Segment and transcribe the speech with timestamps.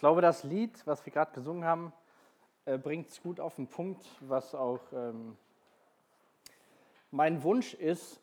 [0.00, 1.92] glaube, das Lied, was wir gerade gesungen haben,
[2.64, 5.36] äh, bringt es gut auf den Punkt, was auch ähm,
[7.10, 8.18] mein Wunsch ist,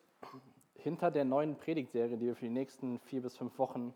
[0.74, 3.94] hinter der neuen Predigtserie, die wir für die nächsten vier bis fünf Wochen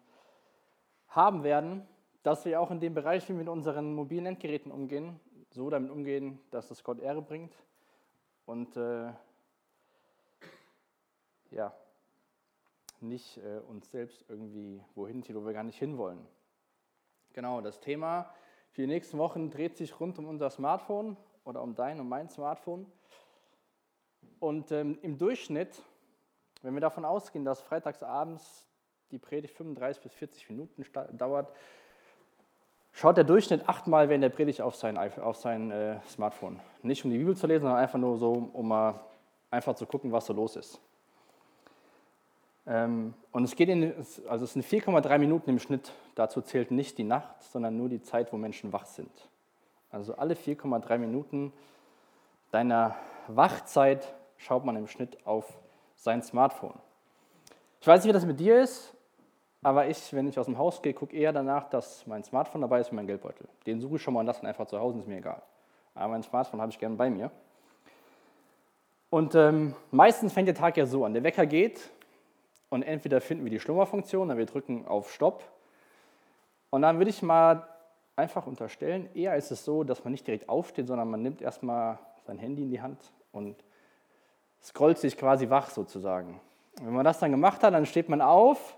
[1.07, 1.87] haben werden,
[2.21, 5.19] dass wir auch in dem Bereich, wie wir mit unseren mobilen Endgeräten umgehen,
[5.49, 7.53] so damit umgehen, dass es Gott Ehre bringt
[8.45, 9.11] und äh,
[11.49, 11.73] ja,
[12.99, 16.27] nicht äh, uns selbst irgendwie wohin zieht, wo wir gar nicht hinwollen.
[17.33, 18.29] Genau, das Thema
[18.71, 22.29] für die nächsten Wochen dreht sich rund um unser Smartphone oder um dein und mein
[22.29, 22.85] Smartphone.
[24.39, 25.81] Und ähm, im Durchschnitt,
[26.61, 28.65] wenn wir davon ausgehen, dass freitagsabends
[29.11, 30.85] die Predigt 35 bis 40 Minuten
[31.17, 31.53] dauert,
[32.91, 36.59] schaut der Durchschnitt achtmal während der Predigt auf sein, auf sein äh, Smartphone.
[36.81, 38.99] Nicht um die Bibel zu lesen, sondern einfach nur so, um mal
[39.49, 40.81] einfach zu gucken, was so los ist.
[42.67, 43.93] Ähm, und es geht in,
[44.27, 45.91] also es sind 4,3 Minuten im Schnitt.
[46.15, 49.11] Dazu zählt nicht die Nacht, sondern nur die Zeit, wo Menschen wach sind.
[49.89, 51.51] Also alle 4,3 Minuten
[52.51, 52.95] deiner
[53.27, 55.45] Wachzeit schaut man im Schnitt auf
[55.95, 56.73] sein Smartphone.
[57.79, 58.93] Ich weiß nicht, wie das mit dir ist,
[59.63, 62.79] aber ich, wenn ich aus dem Haus gehe, gucke eher danach, dass mein Smartphone dabei
[62.79, 63.47] ist und mein Geldbeutel.
[63.65, 65.41] Den suche ich schon mal und lasse ihn einfach zu Hause, ist mir egal.
[65.93, 67.31] Aber mein Smartphone habe ich gerne bei mir.
[69.09, 71.13] Und ähm, meistens fängt der Tag ja so an.
[71.13, 71.91] Der Wecker geht
[72.71, 75.43] und entweder finden wir die Schlummerfunktion, dann wir drücken auf Stopp.
[76.69, 77.67] Und dann würde ich mal
[78.15, 81.99] einfach unterstellen, eher ist es so, dass man nicht direkt aufsteht, sondern man nimmt erstmal
[82.25, 83.61] sein Handy in die Hand und
[84.63, 86.39] scrollt sich quasi wach sozusagen.
[86.81, 88.77] Wenn man das dann gemacht hat, dann steht man auf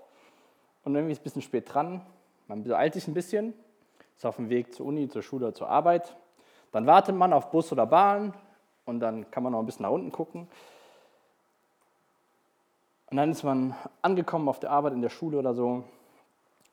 [0.82, 2.04] und irgendwie ist ein bisschen spät dran.
[2.48, 3.54] Man beeilt sich ein bisschen,
[4.16, 6.16] ist auf dem Weg zur Uni, zur Schule, zur Arbeit.
[6.72, 8.34] Dann wartet man auf Bus oder Bahn
[8.86, 10.48] und dann kann man noch ein bisschen nach unten gucken.
[13.14, 15.84] Und dann ist man angekommen auf der Arbeit, in der Schule oder so.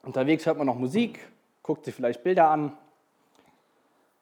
[0.02, 1.20] Unterwegs hört man noch Musik,
[1.62, 2.76] guckt sich vielleicht Bilder an.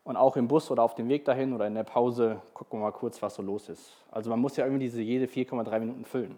[0.03, 2.83] Und auch im Bus oder auf dem Weg dahin oder in der Pause gucken wir
[2.83, 3.93] mal kurz, was so los ist.
[4.11, 6.37] Also man muss ja irgendwie diese jede 4,3 Minuten füllen.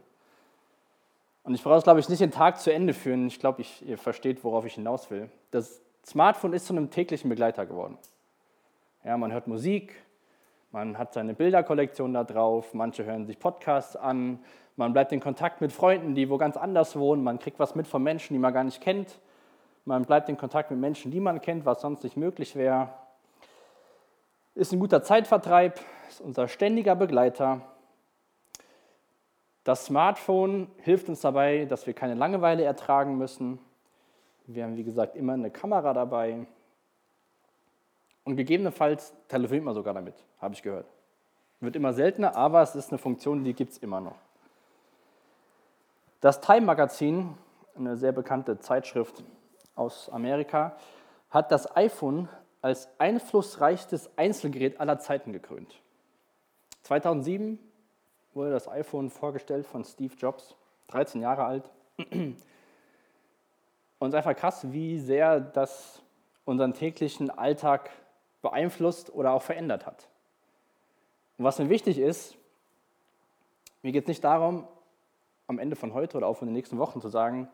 [1.46, 3.26] Und ich brauche es, glaube ich, nicht den Tag zu Ende führen.
[3.26, 5.32] Ich glaube, ich, ihr versteht, worauf ich hinaus will.
[5.50, 7.98] Das Smartphone ist zu einem täglichen Begleiter geworden.
[9.04, 9.96] Ja, man hört Musik,
[10.72, 14.38] man hat seine Bilderkollektion da drauf, manche hören sich Podcasts an,
[14.82, 17.88] man bleibt in Kontakt mit Freunden, die wo ganz anders wohnen, man kriegt was mit
[17.88, 19.20] von Menschen, die man gar nicht kennt,
[19.86, 22.90] man bleibt in Kontakt mit Menschen, die man kennt, was sonst nicht möglich wäre.
[24.54, 27.62] Ist ein guter Zeitvertreib, ist unser ständiger Begleiter
[29.64, 33.60] das Smartphone hilft uns dabei, dass wir keine Langeweile ertragen müssen.
[34.48, 36.48] Wir haben, wie gesagt, immer eine Kamera dabei.
[38.24, 40.88] Und gegebenenfalls telefoniert man sogar damit, habe ich gehört.
[41.60, 44.16] Wird immer seltener, aber es ist eine Funktion, die gibt es immer noch.
[46.22, 47.36] Das Time Magazin,
[47.76, 49.24] eine sehr bekannte Zeitschrift
[49.74, 50.78] aus Amerika,
[51.32, 52.30] hat das iPhone
[52.62, 55.82] als einflussreichstes Einzelgerät aller Zeiten gekrönt.
[56.84, 57.58] 2007
[58.36, 60.56] wurde das iPhone vorgestellt von Steve Jobs,
[60.90, 61.72] 13 Jahre alt.
[61.98, 62.38] Und
[64.00, 66.04] es ist einfach krass, wie sehr das
[66.46, 67.90] unseren täglichen Alltag
[68.44, 70.08] beeinflusst oder auch verändert hat.
[71.40, 72.38] Und was mir wichtig ist,
[73.82, 74.68] mir geht es nicht darum,
[75.52, 77.48] am Ende von heute oder auch von den nächsten Wochen zu sagen,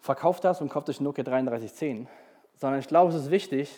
[0.00, 2.08] verkauft das und kauft euch Nokia 3310,
[2.56, 3.70] sondern ich glaube, es ist wichtig,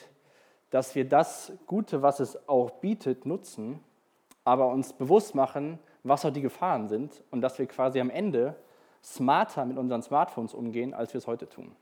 [0.71, 3.81] dass wir das Gute, was es auch bietet, nutzen
[4.45, 8.57] aber uns bewusst machen, was auch die Gefahren sind und dass wir quasi am Ende
[9.03, 11.75] smarter mit unseren Smartphones umgehen, als wir es heute tun.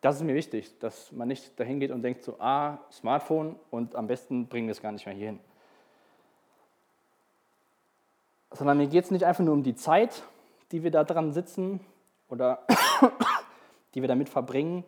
[0.00, 3.94] Das ist mir wichtig, dass man nicht dahin geht und denkt so, ah, Smartphone und
[3.94, 5.40] am besten bringen wir es gar nicht mehr hierhin.
[8.52, 10.24] Sondern mir geht es nicht einfach nur um die Zeit,
[10.72, 11.80] die wir da dran sitzen
[12.28, 12.66] oder
[13.94, 14.84] die wir damit verbringen,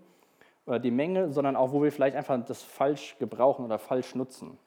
[0.66, 4.58] oder die Menge, sondern auch, wo wir vielleicht einfach das falsch gebrauchen oder falsch nutzen.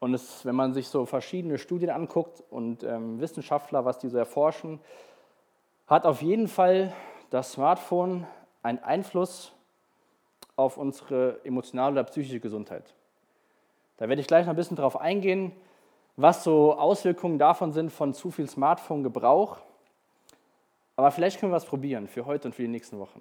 [0.00, 4.16] Und es, wenn man sich so verschiedene Studien anguckt und ähm, Wissenschaftler, was die so
[4.16, 4.80] erforschen,
[5.86, 6.92] hat auf jeden Fall
[7.30, 8.26] das Smartphone
[8.62, 9.52] einen Einfluss
[10.56, 12.94] auf unsere emotionale oder psychische Gesundheit.
[13.96, 15.52] Da werde ich gleich noch ein bisschen drauf eingehen,
[16.18, 19.58] was so Auswirkungen davon sind von zu viel Smartphone-Gebrauch.
[20.96, 23.20] Aber vielleicht können wir was probieren für heute und für die nächsten Wochen.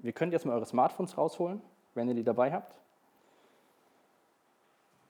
[0.00, 1.60] Ihr könnt jetzt mal eure Smartphones rausholen,
[1.94, 2.76] wenn ihr die dabei habt.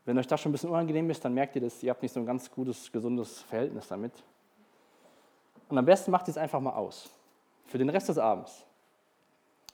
[0.07, 2.13] Wenn euch das schon ein bisschen unangenehm ist, dann merkt ihr, dass ihr habt nicht
[2.13, 4.13] so ein ganz gutes, gesundes Verhältnis damit.
[5.69, 7.11] Und am besten macht ihr es einfach mal aus.
[7.67, 8.65] Für den Rest des Abends.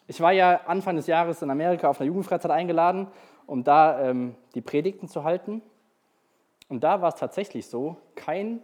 [0.08, 3.06] Ich war ja Anfang des Jahres in Amerika auf einer Jugendfreizeit eingeladen,
[3.46, 5.62] um da ähm, die Predigten zu halten.
[6.72, 8.62] Und da war es tatsächlich so, kein,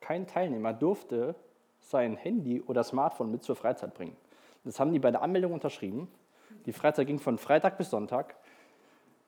[0.00, 1.34] kein Teilnehmer durfte
[1.80, 4.16] sein Handy oder Smartphone mit zur Freizeit bringen.
[4.64, 6.08] Das haben die bei der Anmeldung unterschrieben.
[6.64, 8.36] Die Freizeit ging von Freitag bis Sonntag.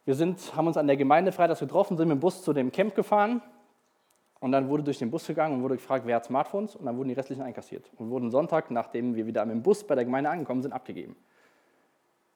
[0.06, 2.73] Wir sind, haben uns an der Gemeinde freitags getroffen, sind mit dem Bus zu dem
[2.73, 3.43] Camp gefahren
[4.41, 6.96] und dann wurde durch den Bus gegangen und wurde gefragt, wer hat Smartphones und dann
[6.96, 10.06] wurden die restlichen einkassiert und wurden Sonntag, nachdem wir wieder mit dem Bus bei der
[10.06, 11.14] Gemeinde angekommen sind, abgegeben.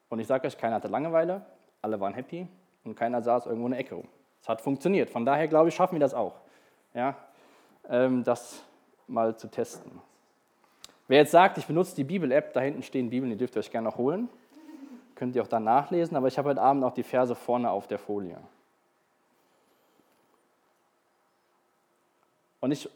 [0.09, 1.47] Und ich sage euch, keiner hatte Langeweile,
[1.81, 2.47] alle waren happy
[2.83, 4.07] und keiner saß irgendwo in der Ecke rum.
[4.41, 5.09] Es hat funktioniert.
[5.09, 6.35] Von daher glaube ich, schaffen wir das auch.
[6.93, 7.15] Ja,
[7.89, 8.63] ähm, das
[9.07, 9.91] mal zu testen.
[11.07, 13.71] Wer jetzt sagt, ich benutze die Bibel-App, da hinten stehen Bibeln, die dürft ihr euch
[13.71, 14.29] gerne noch holen.
[15.15, 17.87] Könnt ihr auch dann nachlesen, aber ich habe heute Abend auch die Verse vorne auf
[17.87, 18.37] der Folie.
[22.59, 22.89] Und ich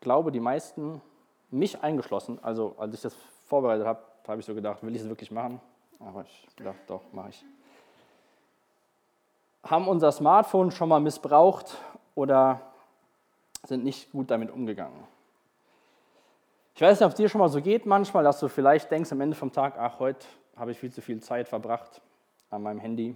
[0.00, 1.00] glaube, die meisten,
[1.50, 3.14] mich eingeschlossen, also als ich das
[3.46, 5.60] vorbereitet habe, habe ich so gedacht, will ich es wirklich machen?
[6.00, 7.44] Aber ich dachte, doch, mache ich.
[9.68, 11.76] Haben unser Smartphone schon mal missbraucht
[12.14, 12.62] oder
[13.64, 15.04] sind nicht gut damit umgegangen?
[16.74, 19.12] Ich weiß nicht, ob es dir schon mal so geht manchmal, dass du vielleicht denkst
[19.12, 20.24] am Ende vom Tag, ach, heute
[20.56, 22.00] habe ich viel zu viel Zeit verbracht
[22.50, 23.14] an meinem Handy.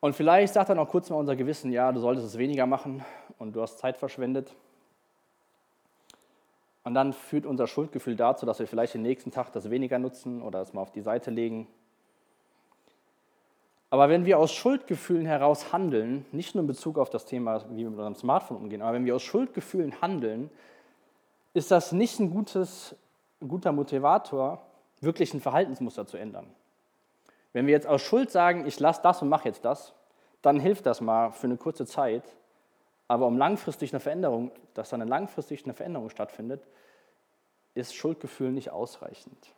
[0.00, 3.04] Und vielleicht sagt dann auch kurz mal unser Gewissen, ja, du solltest es weniger machen
[3.38, 4.52] und du hast Zeit verschwendet.
[6.82, 10.42] Und dann führt unser Schuldgefühl dazu, dass wir vielleicht den nächsten Tag das weniger nutzen
[10.42, 11.68] oder es mal auf die Seite legen.
[13.90, 17.78] Aber wenn wir aus Schuldgefühlen heraus handeln, nicht nur in Bezug auf das Thema, wie
[17.78, 20.48] wir mit unserem Smartphone umgehen, aber wenn wir aus Schuldgefühlen handeln,
[21.54, 22.94] ist das nicht ein, gutes,
[23.40, 24.62] ein guter Motivator,
[25.00, 26.46] wirklich ein Verhaltensmuster zu ändern.
[27.52, 29.92] Wenn wir jetzt aus Schuld sagen, ich lasse das und mache jetzt das,
[30.40, 32.22] dann hilft das mal für eine kurze Zeit.
[33.08, 36.62] Aber um langfristig eine Veränderung, dass dann langfristig eine Veränderung stattfindet,
[37.74, 39.52] ist Schuldgefühl nicht ausreichend.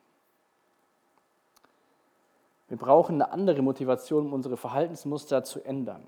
[2.73, 6.03] Wir brauchen eine andere Motivation, um unsere Verhaltensmuster zu ändern.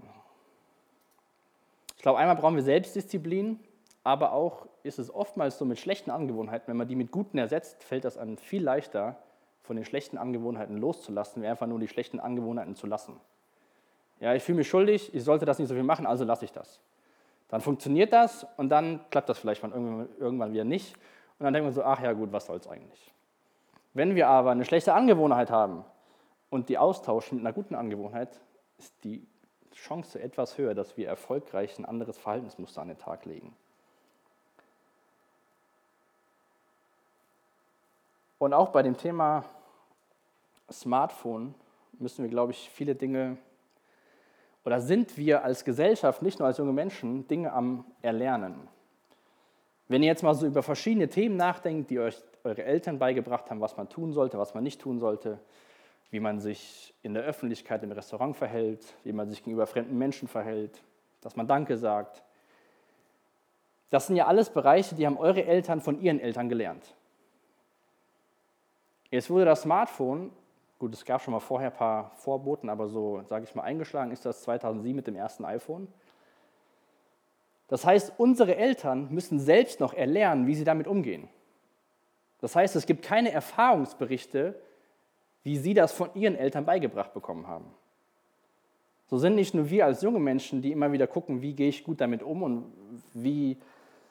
[1.95, 3.61] Ich glaube, einmal brauchen wir Selbstdisziplin,
[4.03, 7.85] aber auch ist es oftmals so mit schlechten Angewohnheiten, wenn man die mit guten ersetzt,
[7.85, 9.17] fällt das an viel leichter,
[9.61, 13.21] von den schlechten Angewohnheiten loszulassen, wie einfach nur die schlechten Angewohnheiten zu lassen.
[14.19, 16.53] Ja, ich fühle mich schuldig, ich sollte das nicht so viel machen, also lasse ich
[16.53, 16.81] das.
[17.49, 20.95] Dann funktioniert das und dann klappt das vielleicht irgendwann wieder nicht.
[21.39, 23.13] Und dann denkt man so, ach ja gut, was soll es eigentlich.
[23.93, 25.85] Wenn wir aber eine schlechte Angewohnheit haben
[26.55, 28.41] und die austauschen mit einer guten Angewohnheit,
[28.79, 29.27] ist die
[29.75, 33.57] Chance etwas höher, dass wir erfolgreich ein anderes Verhaltensmuster an den Tag legen.
[38.39, 39.45] Und auch bei dem Thema
[40.71, 41.57] Smartphone
[41.99, 43.37] müssen wir, glaube ich, viele Dinge
[44.65, 48.69] oder sind wir als Gesellschaft, nicht nur als junge Menschen, Dinge am Erlernen.
[49.89, 53.61] Wenn ihr jetzt mal so über verschiedene Themen nachdenkt, die euch eure Eltern beigebracht haben,
[53.61, 55.41] was man tun sollte, was man nicht tun sollte,
[56.15, 60.29] wie man sich in der Öffentlichkeit im Restaurant verhält, wie man sich gegenüber fremden Menschen
[60.29, 60.81] verhält,
[61.21, 62.23] dass man Danke sagt.
[63.91, 66.95] Das sind ja alles Bereiche, die haben eure Eltern von ihren Eltern gelernt.
[69.11, 70.31] Jetzt wurde das Smartphone,
[70.79, 74.13] gut, es gab schon mal vorher ein paar Vorboten, aber so, sage ich mal, eingeschlagen
[74.13, 75.89] ist das 2007 mit dem ersten iPhone.
[77.67, 81.29] Das heißt, unsere Eltern müssen selbst noch erlernen, wie sie damit umgehen.
[82.39, 84.63] Das heißt, es gibt keine Erfahrungsberichte,
[85.45, 87.67] wie sie das von ihren Eltern beigebracht bekommen haben.
[89.07, 91.85] So sind nicht nur wir als junge Menschen, die immer wieder gucken, wie gehe ich
[91.85, 92.73] gut damit um und
[93.13, 93.59] wie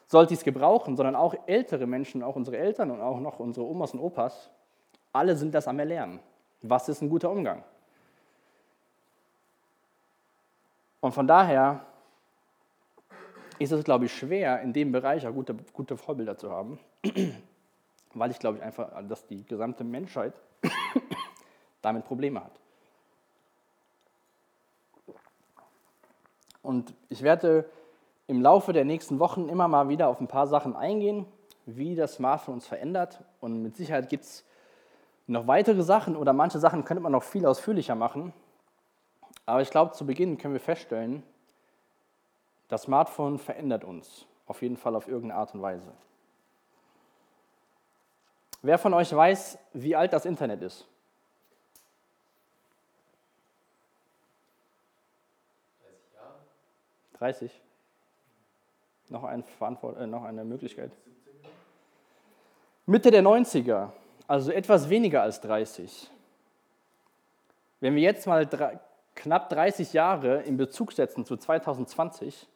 [0.06, 3.66] sollte ich es gebrauchen, sondern auch ältere Menschen, auch unsere Eltern und auch noch unsere
[3.66, 4.50] Omas und Opas,
[5.12, 6.20] alle sind das am Erlernen.
[6.62, 7.64] Was ist ein guter Umgang?
[11.00, 11.84] Und von daher
[13.58, 16.78] ist es, glaube ich, schwer, in dem Bereich auch gute, gute Vorbilder zu haben,
[18.14, 20.34] weil ich glaube ich einfach, dass die gesamte Menschheit
[21.84, 22.52] damit Probleme hat.
[26.62, 27.68] Und ich werde
[28.26, 31.26] im Laufe der nächsten Wochen immer mal wieder auf ein paar Sachen eingehen,
[31.66, 33.22] wie das Smartphone uns verändert.
[33.40, 34.44] Und mit Sicherheit gibt es
[35.26, 38.32] noch weitere Sachen oder manche Sachen könnte man noch viel ausführlicher machen.
[39.44, 41.22] Aber ich glaube, zu Beginn können wir feststellen,
[42.68, 44.26] das Smartphone verändert uns.
[44.46, 45.92] Auf jeden Fall auf irgendeine Art und Weise.
[48.62, 50.86] Wer von euch weiß, wie alt das Internet ist?
[55.82, 56.34] 30 Jahre.
[57.24, 57.50] 30?
[59.08, 59.44] Noch, ein
[59.98, 60.90] äh, noch eine Möglichkeit.
[62.86, 63.90] Mitte der 90er
[64.26, 66.10] also etwas weniger als 30.
[67.80, 68.78] Wenn wir jetzt mal drei,
[69.14, 72.46] knapp 30 Jahre in Bezug setzen zu 2020,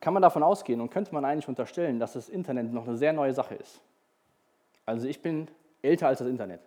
[0.00, 3.12] kann man davon ausgehen und könnte man eigentlich unterstellen, dass das Internet noch eine sehr
[3.12, 3.80] neue Sache ist.
[4.86, 5.48] Also ich bin
[5.82, 6.60] älter als das Internet.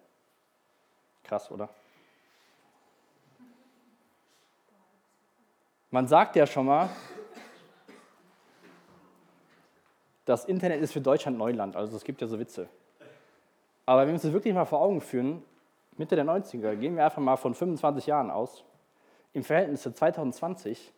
[1.23, 1.69] Krass, oder?
[5.93, 6.89] Man sagt ja schon mal,
[10.25, 12.67] das Internet ist für Deutschland Neuland, also es gibt ja so Witze.
[13.85, 15.43] Aber wenn wir uns das wirklich mal vor Augen führen,
[15.95, 18.63] Mitte der 90er, gehen wir einfach mal von 25 Jahren aus,
[19.33, 20.91] im Verhältnis zu 2020.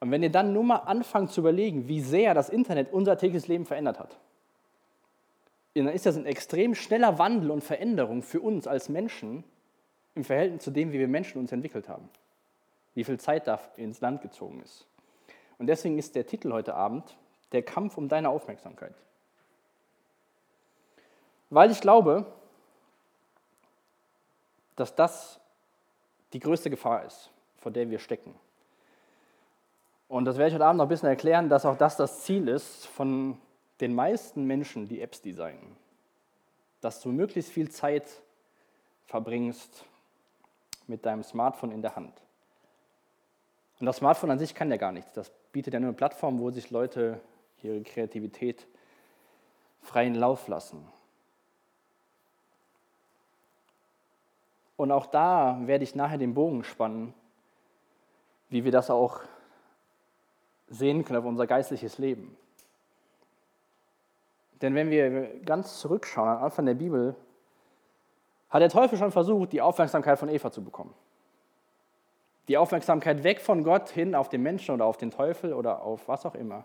[0.00, 3.46] Und wenn ihr dann nur mal anfangt zu überlegen, wie sehr das Internet unser tägliches
[3.46, 4.18] Leben verändert hat,
[5.76, 9.44] dann ist das ein extrem schneller Wandel und Veränderung für uns als Menschen
[10.16, 12.08] im Verhältnis zu dem, wie wir Menschen uns entwickelt haben.
[12.96, 14.86] Wie viel Zeit da ins Land gezogen ist.
[15.58, 17.16] Und deswegen ist der Titel heute Abend
[17.52, 18.94] der Kampf um deine Aufmerksamkeit.
[21.50, 22.24] Weil ich glaube,
[24.76, 25.38] dass das
[26.32, 28.34] die größte Gefahr ist, vor der wir stecken.
[30.08, 32.48] Und das werde ich heute Abend noch ein bisschen erklären, dass auch das das Ziel
[32.48, 33.38] ist von
[33.80, 35.76] den meisten Menschen, die Apps designen.
[36.80, 38.22] Dass du möglichst viel Zeit
[39.04, 39.84] verbringst
[40.86, 42.22] mit deinem Smartphone in der Hand.
[43.78, 45.12] Und das Smartphone an sich kann ja gar nichts.
[45.12, 47.20] Das bietet ja nur eine Plattform, wo sich Leute
[47.62, 48.66] ihre Kreativität
[49.82, 50.86] freien Lauf lassen.
[54.76, 57.14] Und auch da werde ich nachher den Bogen spannen,
[58.48, 59.20] wie wir das auch
[60.68, 62.36] sehen können auf unser geistliches Leben.
[64.60, 67.14] Denn wenn wir ganz zurückschauen, am Anfang der Bibel,
[68.48, 70.94] hat der Teufel schon versucht, die Aufmerksamkeit von Eva zu bekommen.
[72.48, 76.08] Die Aufmerksamkeit weg von Gott hin auf den Menschen oder auf den Teufel oder auf
[76.08, 76.64] was auch immer.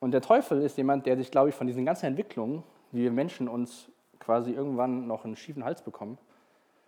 [0.00, 3.12] Und der Teufel ist jemand, der sich, glaube ich, von diesen ganzen Entwicklungen, wie wir
[3.12, 6.18] Menschen uns quasi irgendwann noch einen schiefen Hals bekommen,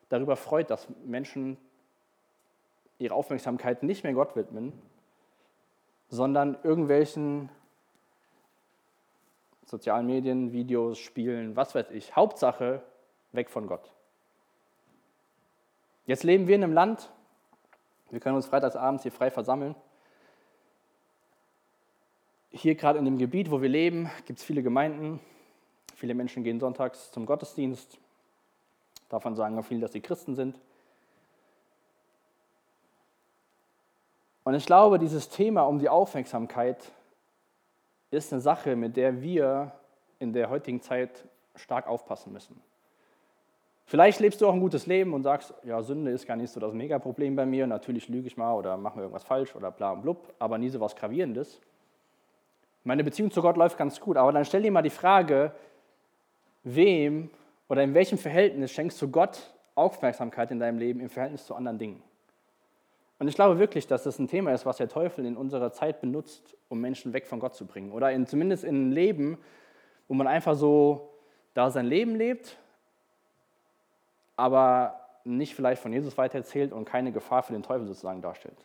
[0.09, 1.57] darüber freut, dass Menschen
[2.99, 4.73] ihre Aufmerksamkeit nicht mehr Gott widmen,
[6.09, 7.51] sondern irgendwelchen
[9.65, 12.15] sozialen Medien, Videos, Spielen, was weiß ich.
[12.15, 12.83] Hauptsache
[13.33, 13.93] weg von Gott.
[16.07, 17.11] Jetzt leben wir in einem Land,
[18.11, 19.75] wir können uns freitagsabends hier frei versammeln
[22.55, 25.21] hier gerade in dem Gebiet, wo wir leben, gibt es viele Gemeinden.
[25.97, 27.99] Viele Menschen gehen sonntags zum Gottesdienst.
[29.09, 30.59] Davon sagen auch viele, dass sie Christen sind.
[34.45, 36.93] Und ich glaube, dieses Thema um die Aufmerksamkeit
[38.11, 39.73] ist eine Sache, mit der wir
[40.19, 41.25] in der heutigen Zeit
[41.57, 42.61] stark aufpassen müssen.
[43.87, 46.59] Vielleicht lebst du auch ein gutes Leben und sagst, ja, Sünde ist gar nicht so
[46.59, 49.93] das Megaproblem bei mir, natürlich lüge ich mal oder mache mir irgendwas falsch oder bla
[49.93, 51.61] und blub, aber nie so was Gravierendes.
[52.83, 55.53] Meine Beziehung zu Gott läuft ganz gut, aber dann stell dir mal die Frage,
[56.63, 57.31] wem
[57.69, 61.79] oder in welchem Verhältnis schenkst du Gott Aufmerksamkeit in deinem Leben im Verhältnis zu anderen
[61.79, 62.03] Dingen?
[63.19, 66.01] Und ich glaube wirklich, dass das ein Thema ist, was der Teufel in unserer Zeit
[66.01, 67.93] benutzt, um Menschen weg von Gott zu bringen.
[67.93, 69.39] Oder in, zumindest in ein Leben,
[70.09, 71.11] wo man einfach so
[71.55, 72.59] da sein Leben lebt,
[74.37, 78.59] aber nicht vielleicht von Jesus weitererzählt und keine Gefahr für den Teufel sozusagen darstellt,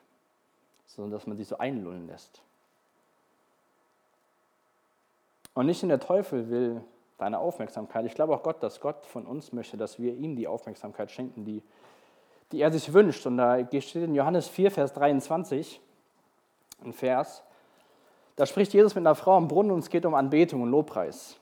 [0.85, 2.41] sondern dass man sich so einlullen lässt.
[5.53, 6.81] Und nicht nur der Teufel will
[7.17, 8.05] deine Aufmerksamkeit.
[8.05, 11.43] Ich glaube auch Gott, dass Gott von uns möchte, dass wir ihm die Aufmerksamkeit schenken,
[11.43, 11.63] die,
[12.51, 13.25] die er sich wünscht.
[13.25, 15.81] Und da steht in Johannes 4, Vers 23
[16.81, 17.43] ein Vers,
[18.37, 21.38] da spricht Jesus mit einer Frau am Brunnen und es geht um Anbetung und Lobpreis.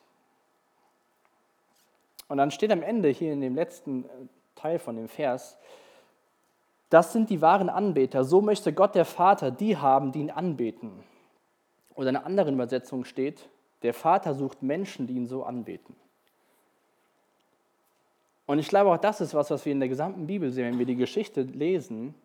[2.28, 4.08] Und dann steht am Ende hier in dem letzten äh,
[4.56, 5.58] Teil von dem Vers,
[6.90, 11.04] das sind die wahren Anbeter, so möchte Gott der Vater die haben, die ihn anbeten.
[11.96, 13.50] Oder in einer anderen Übersetzung steht,
[13.82, 15.96] der Vater sucht Menschen, die ihn so anbeten.
[18.46, 20.80] Und ich glaube, auch das ist was, was wir in der gesamten Bibel sehen, wenn
[20.80, 22.16] wir die Geschichte lesen,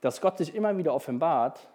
[0.00, 1.68] dass Gott sich immer wieder offenbart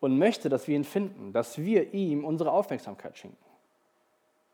[0.00, 3.36] und möchte, dass wir ihn finden, dass wir ihm unsere Aufmerksamkeit schenken,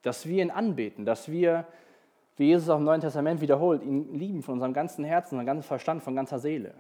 [0.02, 1.67] dass wir ihn anbeten, dass wir,
[2.37, 5.67] wie Jesus auch im Neuen Testament wiederholt, ihn lieben von unserem ganzen Herzen, von ganzem
[5.67, 6.75] Verstand, von ganzer Seele.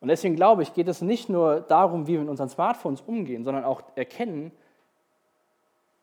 [0.00, 3.44] Und deswegen glaube ich, geht es nicht nur darum, wie wir mit unseren Smartphones umgehen,
[3.44, 4.52] sondern auch erkennen,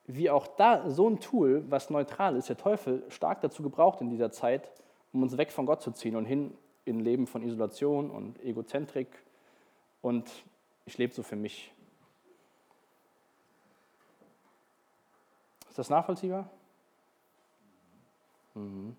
[0.08, 4.10] wie auch da so ein Tool, was neutral ist, der Teufel stark dazu gebraucht in
[4.10, 4.70] dieser Zeit,
[5.14, 6.54] um uns weg von Gott zu ziehen und hin
[6.84, 9.08] in ein Leben von Isolation und Egozentrik
[10.02, 10.30] und
[10.86, 11.74] ich lebe so für mich.
[15.76, 16.50] Ist das nachvollziehbar?
[18.54, 18.96] Mhm.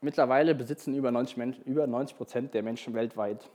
[0.00, 3.50] Mittlerweile besitzen über 90, über 90 Prozent der Menschen weltweit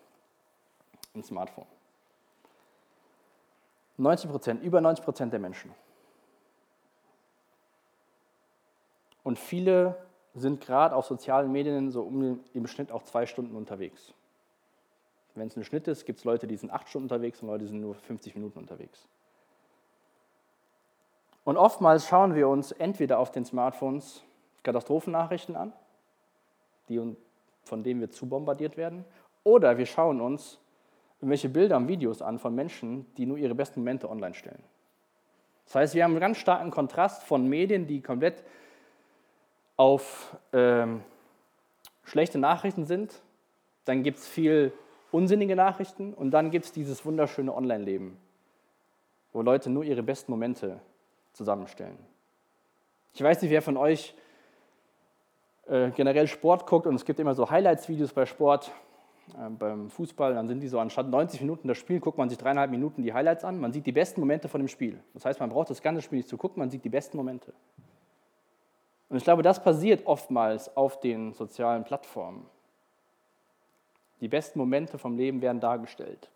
[1.16, 1.66] ein Smartphone.
[3.96, 5.74] 90 Prozent, über 90 Prozent der Menschen.
[9.24, 9.96] Und viele
[10.34, 14.14] sind gerade auf sozialen Medien so um, im Schnitt auch zwei Stunden unterwegs.
[15.36, 17.64] Wenn es ein Schnitt ist, gibt es Leute, die sind acht Stunden unterwegs und Leute,
[17.64, 19.08] die sind nur 50 Minuten unterwegs.
[21.44, 24.24] Und oftmals schauen wir uns entweder auf den Smartphones
[24.64, 25.74] Katastrophennachrichten an,
[26.88, 27.16] die
[27.64, 29.06] von dem wir zu bombardiert werden,
[29.44, 30.60] oder wir schauen uns
[31.20, 34.62] irgendwelche Bilder und Videos an von Menschen, die nur ihre besten Momente online stellen.
[35.66, 38.44] Das heißt, wir haben einen ganz starken Kontrast von Medien, die komplett
[39.78, 41.02] auf ähm,
[42.04, 43.22] schlechte Nachrichten sind.
[43.86, 44.74] Dann gibt es viel
[45.12, 48.18] unsinnige Nachrichten und dann gibt es dieses wunderschöne Online-Leben,
[49.34, 50.80] wo Leute nur ihre besten Momente
[51.34, 51.98] zusammenstellen.
[53.14, 54.16] Ich weiß nicht, wer von euch
[55.68, 58.72] äh, generell Sport guckt und es gibt immer so Highlights-Videos bei Sport,
[59.34, 62.38] äh, beim Fußball, dann sind die so anstatt 90 Minuten das Spiel, guckt man sich
[62.38, 65.00] dreieinhalb Minuten die Highlights an, man sieht die besten Momente von dem Spiel.
[65.14, 67.54] Das heißt, man braucht das ganze Spiel nicht zu gucken, man sieht die besten Momente.
[69.10, 72.46] Und ich glaube, das passiert oftmals auf den sozialen Plattformen.
[74.22, 76.30] Die besten Momente vom Leben werden dargestellt.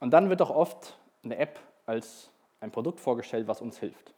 [0.00, 4.14] Und dann wird auch oft eine App als ein Produkt vorgestellt, was uns hilft.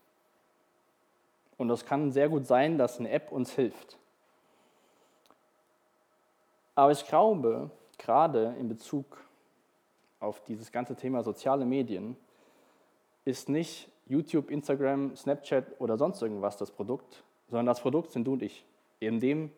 [1.57, 3.99] Und das kann sehr gut sein, dass eine App uns hilft.
[6.75, 9.23] Aber ich glaube, gerade in Bezug
[10.21, 12.16] auf dieses ganze Thema soziale Medien,
[13.25, 18.35] ist nicht YouTube, Instagram, Snapchat oder sonst irgendwas das Produkt, sondern das Produkt sind du
[18.35, 18.64] und ich,
[19.00, 19.50] indem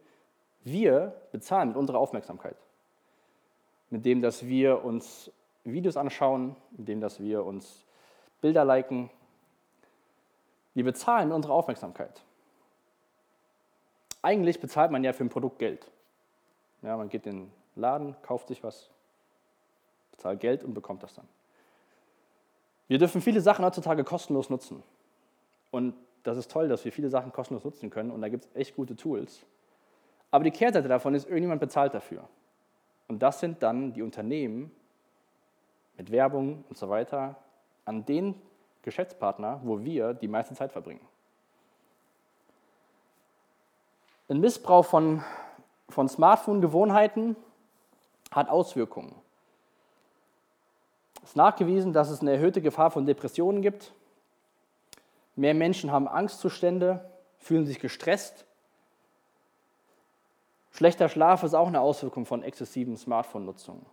[0.64, 2.56] wir bezahlen mit unserer Aufmerksamkeit.
[3.90, 5.30] Mit dem, dass wir uns
[5.64, 7.84] Videos anschauen, mit dem, dass wir uns
[8.40, 9.11] Bilder liken.
[10.75, 12.22] Wir bezahlen mit unserer Aufmerksamkeit.
[14.22, 15.87] Eigentlich bezahlt man ja für ein Produkt Geld.
[16.82, 18.88] Ja, man geht in den Laden, kauft sich was,
[20.12, 21.26] bezahlt Geld und bekommt das dann.
[22.88, 24.82] Wir dürfen viele Sachen heutzutage kostenlos nutzen.
[25.70, 28.56] Und das ist toll, dass wir viele Sachen kostenlos nutzen können und da gibt es
[28.56, 29.44] echt gute Tools.
[30.30, 32.28] Aber die Kehrseite davon ist, irgendjemand bezahlt dafür.
[33.08, 34.70] Und das sind dann die Unternehmen
[35.96, 37.36] mit Werbung und so weiter
[37.84, 38.34] an den
[38.82, 41.06] Geschäftspartner, wo wir die meiste Zeit verbringen.
[44.28, 45.22] Ein Missbrauch von
[45.92, 47.36] von Smartphone-Gewohnheiten
[48.30, 49.14] hat Auswirkungen.
[51.22, 53.92] Es ist nachgewiesen, dass es eine erhöhte Gefahr von Depressionen gibt.
[55.37, 58.45] Mehr Menschen haben Angstzustände, fühlen sich gestresst.
[60.73, 63.85] Schlechter Schlaf ist auch eine Auswirkung von exzessiven Smartphone-Nutzung.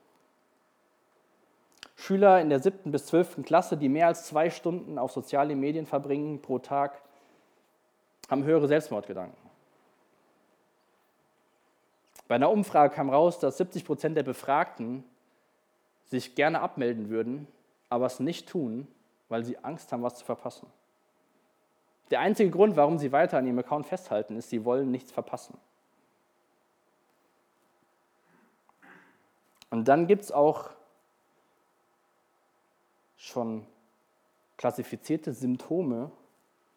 [1.96, 5.86] Schüler in der siebten bis zwölften Klasse, die mehr als zwei Stunden auf soziale Medien
[5.86, 7.02] verbringen pro Tag,
[8.30, 9.38] haben höhere Selbstmordgedanken.
[12.30, 15.04] Bei einer Umfrage kam raus, dass 70 Prozent der Befragten
[16.06, 17.48] sich gerne abmelden würden,
[17.90, 18.88] aber es nicht tun,
[19.28, 20.68] weil sie Angst haben, was zu verpassen.
[22.12, 25.58] Der einzige Grund, warum sie weiter an ihrem Account festhalten, ist, sie wollen nichts verpassen.
[29.70, 30.72] Und dann gibt es auch
[33.18, 33.66] schon
[34.58, 36.12] klassifizierte Symptome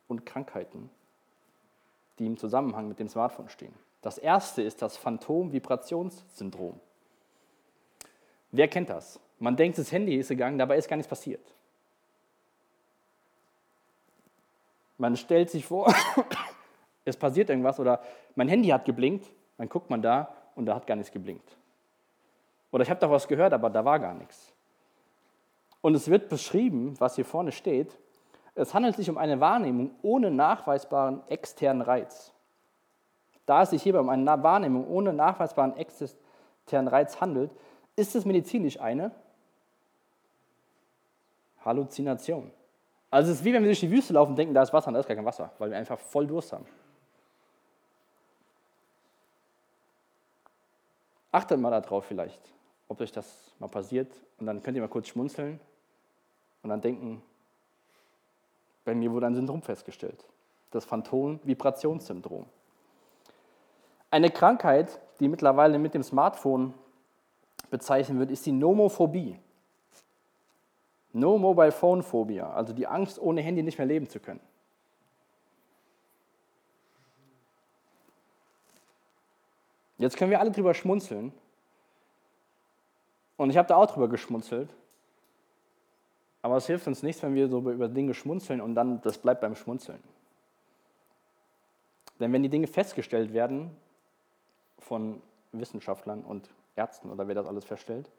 [0.09, 0.91] und Krankheiten,
[2.19, 3.75] die im Zusammenhang mit dem Smartphone stehen.
[4.03, 6.79] Das erste ist das Phantom-Vibrationssyndrom.
[8.51, 9.19] Wer kennt das?
[9.39, 11.55] Man denkt, das Handy ist gegangen, dabei ist gar nichts passiert.
[15.03, 15.93] Man stellt sich vor,
[17.05, 18.01] es passiert irgendwas oder
[18.37, 21.57] mein Handy hat geblinkt, dann guckt man da und da hat gar nichts geblinkt.
[22.71, 24.53] Oder ich habe da was gehört, aber da war gar nichts.
[25.81, 27.99] Und es wird beschrieben, was hier vorne steht,
[28.55, 32.31] es handelt sich um eine Wahrnehmung ohne nachweisbaren externen Reiz.
[33.45, 37.51] Da es sich hierbei um eine Wahrnehmung ohne nachweisbaren externen Reiz handelt,
[37.97, 39.11] ist es medizinisch eine
[41.65, 42.53] Halluzination.
[43.13, 44.89] Also es ist wie wenn wir durch die Wüste laufen und denken, da ist Wasser
[44.89, 46.65] und da ist gar kein Wasser, weil wir einfach voll Durst haben.
[51.31, 52.41] Achtet mal darauf vielleicht,
[52.89, 55.61] ob euch das mal passiert und dann könnt ihr mal kurz schmunzeln
[56.63, 57.23] und dann denken,
[58.87, 60.25] bei mir wurde ein Syndrom festgestellt,
[60.71, 62.47] das Phantom-Vibrationssyndrom.
[64.11, 66.73] Eine Krankheit, die mittlerweile mit dem Smartphone
[67.69, 69.39] bezeichnet wird, ist die Nomophobie.
[71.13, 74.41] No Mobile Phone Phobia, also die Angst, ohne Handy nicht mehr leben zu können.
[79.99, 81.33] Jetzt können wir alle drüber schmunzeln.
[83.37, 84.75] Und ich habe da auch drüber geschmunzelt.
[86.43, 89.41] Aber es hilft uns nichts, wenn wir so über Dinge schmunzeln und dann das bleibt
[89.41, 90.03] beim Schmunzeln.
[92.19, 93.71] Denn wenn die Dinge festgestellt werden,
[94.79, 95.23] von
[95.53, 98.11] Wissenschaftlern und Ärzten oder wer das alles feststellt,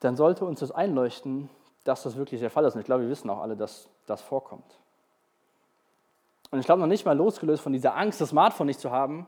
[0.00, 1.48] dann sollte uns das einleuchten,
[1.84, 2.74] dass das wirklich der Fall ist.
[2.74, 4.78] Und ich glaube, wir wissen auch alle, dass das vorkommt.
[6.50, 9.26] Und ich glaube, noch nicht mal losgelöst von dieser Angst, das Smartphone nicht zu haben,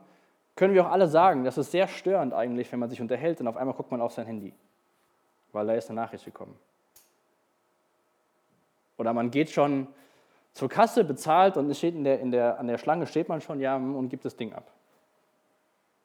[0.57, 3.47] können wir auch alle sagen, das ist sehr störend eigentlich, wenn man sich unterhält und
[3.47, 4.53] auf einmal guckt man auf sein Handy,
[5.53, 6.59] weil da ist eine Nachricht gekommen.
[8.97, 9.87] Oder man geht schon
[10.53, 13.61] zur Kasse, bezahlt und steht in der, in der, an der Schlange steht man schon
[13.61, 14.73] ja, und gibt das Ding ab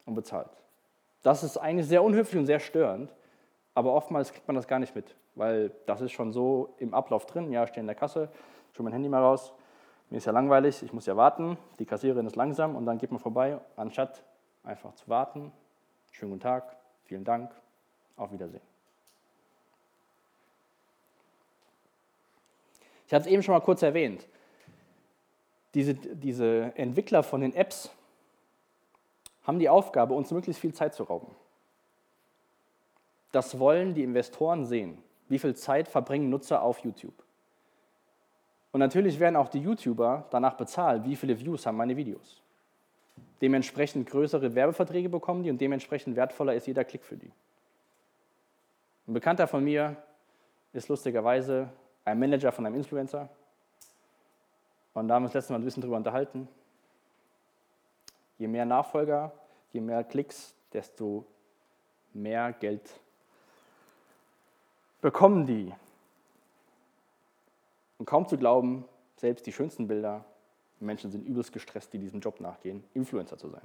[0.04, 0.50] und bezahlt.
[1.24, 3.10] Das ist eigentlich sehr unhöflich und sehr störend,
[3.74, 7.26] aber oftmals kriegt man das gar nicht mit, weil das ist schon so im Ablauf
[7.26, 7.50] drin.
[7.50, 8.28] Ja, ich stehe in der Kasse,
[8.72, 9.52] schon mein Handy mal raus,
[10.10, 13.10] mir ist ja langweilig, ich muss ja warten, die Kassiererin ist langsam und dann geht
[13.10, 14.22] man vorbei, anstatt
[14.62, 15.52] einfach zu warten.
[16.12, 17.50] Schönen guten Tag, vielen Dank,
[18.16, 18.62] auf Wiedersehen.
[23.06, 24.26] Ich hatte es eben schon mal kurz erwähnt.
[25.74, 27.90] Diese, diese Entwickler von den Apps
[29.42, 31.34] haben die Aufgabe, uns möglichst viel Zeit zu rauben.
[33.34, 34.96] Das wollen die Investoren sehen.
[35.28, 37.24] Wie viel Zeit verbringen Nutzer auf YouTube?
[38.70, 42.40] Und natürlich werden auch die YouTuber danach bezahlt, wie viele Views haben meine Videos.
[43.40, 47.32] Dementsprechend größere Werbeverträge bekommen die und dementsprechend wertvoller ist jeder Klick für die.
[49.08, 49.96] Ein Bekannter von mir
[50.72, 51.68] ist lustigerweise
[52.04, 53.28] ein Manager von einem Influencer.
[54.92, 56.46] Und da haben wir uns letztes Mal ein bisschen drüber unterhalten.
[58.38, 59.32] Je mehr Nachfolger,
[59.72, 61.26] je mehr Klicks, desto
[62.12, 63.00] mehr Geld
[65.04, 65.70] bekommen die.
[67.98, 68.86] Und kaum zu glauben,
[69.16, 70.24] selbst die schönsten Bilder,
[70.80, 73.60] Menschen sind übelst gestresst, die diesem Job nachgehen, Influencer zu sein.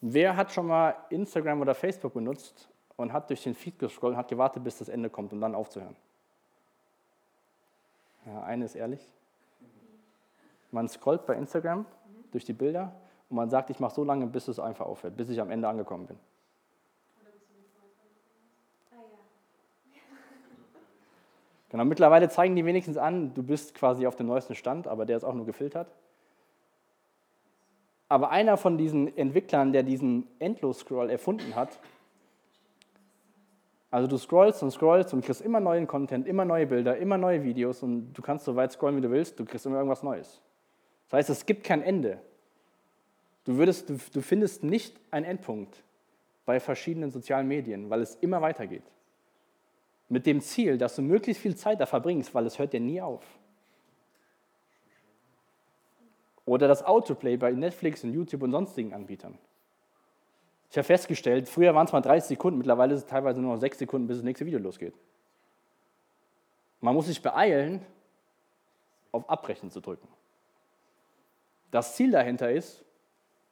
[0.00, 4.16] Wer hat schon mal Instagram oder Facebook benutzt und hat durch den Feed gescrollt und
[4.16, 5.94] hat gewartet, bis das Ende kommt, um dann aufzuhören?
[8.24, 9.06] Ja, eine ist ehrlich.
[10.70, 11.84] Man scrollt bei Instagram
[12.30, 12.94] durch die Bilder
[13.28, 15.68] und man sagt, ich mache so lange, bis es einfach aufhört, bis ich am Ende
[15.68, 16.18] angekommen bin.
[21.72, 25.16] Genau, mittlerweile zeigen die wenigstens an, du bist quasi auf dem neuesten Stand, aber der
[25.16, 25.90] ist auch nur gefiltert.
[28.10, 31.78] Aber einer von diesen Entwicklern, der diesen Endlos-Scroll erfunden hat,
[33.90, 37.42] also du scrollst und scrollst und kriegst immer neuen Content, immer neue Bilder, immer neue
[37.42, 40.42] Videos und du kannst so weit scrollen, wie du willst, du kriegst immer irgendwas Neues.
[41.08, 42.18] Das heißt, es gibt kein Ende.
[43.44, 45.82] Du, würdest, du, du findest nicht einen Endpunkt
[46.44, 48.84] bei verschiedenen sozialen Medien, weil es immer weitergeht.
[50.12, 53.00] Mit dem Ziel, dass du möglichst viel Zeit da verbringst, weil es hört dir nie
[53.00, 53.24] auf.
[56.44, 59.38] Oder das Autoplay bei Netflix und YouTube und sonstigen Anbietern.
[60.70, 63.60] Ich habe festgestellt, früher waren es mal 30 Sekunden, mittlerweile ist es teilweise nur noch
[63.60, 64.92] 6 Sekunden, bis das nächste Video losgeht.
[66.82, 67.80] Man muss sich beeilen,
[69.12, 70.08] auf Abbrechen zu drücken.
[71.70, 72.84] Das Ziel dahinter ist,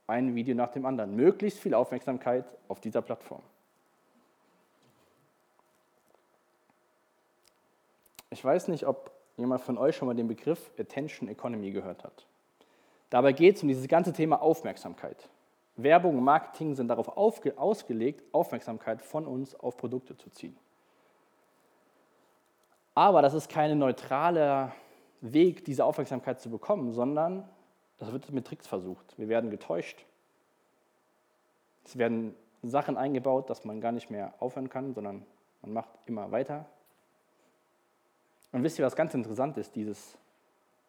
[0.07, 3.40] ein Video nach dem anderen, möglichst viel Aufmerksamkeit auf dieser Plattform.
[8.31, 12.27] Ich weiß nicht, ob jemand von euch schon mal den Begriff Attention Economy gehört hat.
[13.11, 15.29] Dabei geht es um dieses ganze Thema Aufmerksamkeit.
[15.77, 20.57] Werbung und Marketing sind darauf ausgelegt, Aufmerksamkeit von uns auf Produkte zu ziehen.
[22.95, 24.73] Aber das ist kein neutraler
[25.21, 27.49] Weg, diese Aufmerksamkeit zu bekommen, sondern
[27.99, 29.19] das wird mit Tricks versucht.
[29.19, 30.05] Wir werden getäuscht.
[31.85, 35.25] Es werden Sachen eingebaut, dass man gar nicht mehr aufhören kann, sondern
[35.62, 36.66] man macht immer weiter.
[38.53, 40.19] Und wisst ihr, was ganz interessant ist, dieses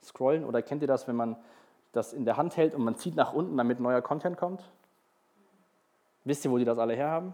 [0.04, 0.44] Scrollen?
[0.46, 1.38] Oder kennt ihr das, wenn man
[1.92, 4.64] das in der Hand hält und man zieht nach unten, damit neuer Content kommt?
[6.24, 7.34] Wisst ihr, wo die das alle herhaben?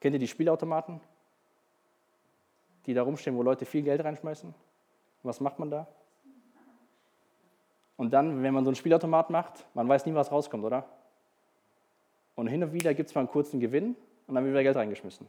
[0.00, 1.00] Kennt ihr die Spielautomaten?
[2.86, 4.54] Die da rumstehen, wo Leute viel Geld reinschmeißen?
[5.22, 5.86] Was macht man da?
[7.96, 10.84] Und dann, wenn man so einen Spielautomat macht, man weiß nie, was rauskommt, oder?
[12.34, 14.76] Und hin und wieder gibt es mal einen kurzen Gewinn und dann wird wieder Geld
[14.76, 15.28] reingeschmissen.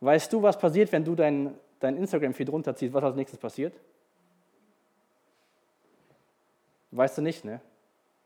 [0.00, 3.74] Weißt du, was passiert, wenn du dein dein Instagram-Feed runterziehst, was als nächstes passiert?
[6.92, 7.60] Weißt du nicht, ne?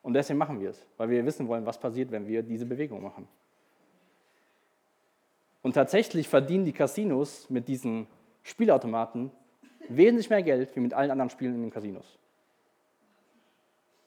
[0.03, 3.03] Und deswegen machen wir es, weil wir wissen wollen, was passiert, wenn wir diese Bewegung
[3.03, 3.27] machen.
[5.63, 8.07] Und tatsächlich verdienen die Casinos mit diesen
[8.43, 9.31] Spielautomaten
[9.89, 12.19] wesentlich mehr Geld wie mit allen anderen Spielen in den Casinos.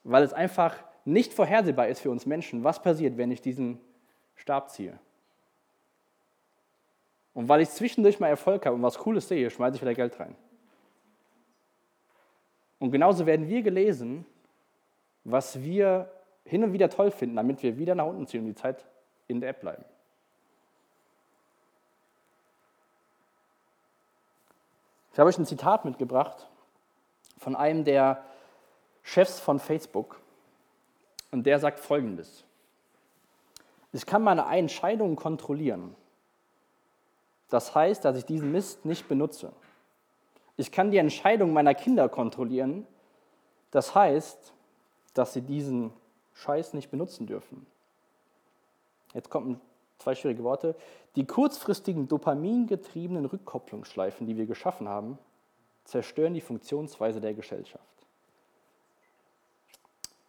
[0.03, 3.79] Weil es einfach nicht vorhersehbar ist für uns Menschen, was passiert, wenn ich diesen
[4.35, 4.99] Stab ziehe.
[7.37, 10.19] Und weil ich zwischendurch mal Erfolg habe und was Cooles sehe, schmeiße ich wieder Geld
[10.19, 10.35] rein.
[12.79, 14.25] Und genauso werden wir gelesen,
[15.23, 16.11] was wir
[16.45, 18.83] hin und wieder toll finden, damit wir wieder nach unten ziehen und die Zeit
[19.27, 19.85] in der App bleiben.
[25.13, 26.49] Ich habe euch ein Zitat mitgebracht
[27.37, 28.23] von einem der
[29.03, 30.19] Chefs von Facebook.
[31.29, 32.45] Und der sagt folgendes.
[33.93, 35.95] Ich kann meine Entscheidungen kontrollieren.
[37.49, 39.51] Das heißt, dass ich diesen Mist nicht benutze.
[40.57, 42.85] Ich kann die Entscheidung meiner Kinder kontrollieren.
[43.71, 44.53] Das heißt,
[45.13, 45.91] dass sie diesen
[46.33, 47.65] Scheiß nicht benutzen dürfen.
[49.13, 49.61] Jetzt kommt ein
[49.99, 50.75] zwei schwierige Worte,
[51.15, 55.17] die kurzfristigen dopamingetriebenen Rückkopplungsschleifen, die wir geschaffen haben,
[55.85, 57.83] zerstören die Funktionsweise der Gesellschaft.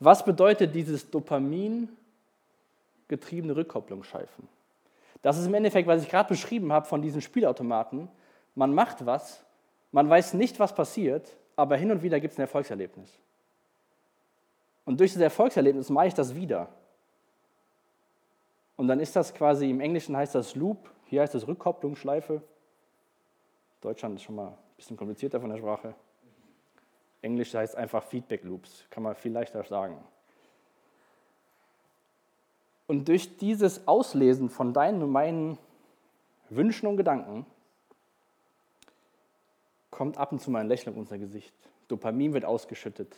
[0.01, 4.49] Was bedeutet dieses dopamingetriebene Rückkopplungsschleifen?
[5.23, 8.09] Das ist im Endeffekt, was ich gerade beschrieben habe von diesen Spielautomaten.
[8.55, 9.45] Man macht was,
[9.93, 13.19] man weiß nicht, was passiert, aber hin und wieder gibt es ein Erfolgserlebnis.
[14.85, 16.69] Und durch das Erfolgserlebnis mache ich das wieder.
[18.77, 22.43] Und dann ist das quasi, im Englischen heißt das Loop, hier heißt das Rückkopplungsschleife.
[23.81, 25.95] Deutschland ist schon mal ein bisschen komplizierter von der Sprache.
[27.21, 29.99] Englisch heißt einfach Feedback Loops, kann man viel leichter sagen.
[32.88, 35.59] Und durch dieses Auslesen von deinen und meinen
[36.48, 37.46] Wünschen und Gedanken
[39.90, 41.55] kommt ab und zu mal ein Lächeln auf unser Gesicht.
[41.88, 43.14] Dopamin wird ausgeschüttet.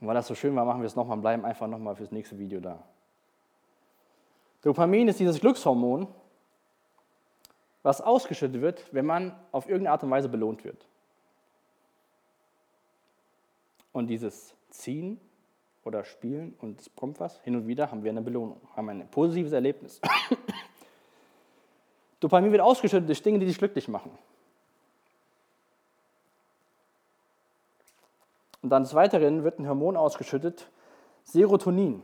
[0.00, 2.12] Und weil das so schön war, machen wir es nochmal und bleiben einfach nochmal fürs
[2.12, 2.84] nächste Video da.
[4.60, 6.06] Dopamin ist dieses Glückshormon,
[7.82, 10.86] was ausgeschüttet wird, wenn man auf irgendeine Art und Weise belohnt wird.
[13.92, 15.18] Und dieses Ziehen
[15.86, 19.08] oder Spielen und es kommt was, hin und wieder haben wir eine Belohnung, haben ein
[19.08, 20.00] positives Erlebnis.
[22.20, 24.10] Dopamin wird ausgeschüttet durch Dinge, die dich glücklich machen.
[28.62, 30.68] Und dann des Weiteren wird ein Hormon ausgeschüttet,
[31.22, 32.02] Serotonin.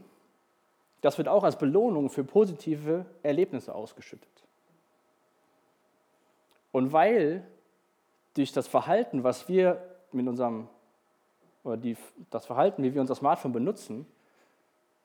[1.01, 4.29] Das wird auch als Belohnung für positive Erlebnisse ausgeschüttet.
[6.71, 7.45] Und weil
[8.35, 10.69] durch das Verhalten, was wir mit unserem,
[11.65, 11.97] oder die,
[12.31, 14.07] das Verhalten, wie wir unser Smartphone benutzen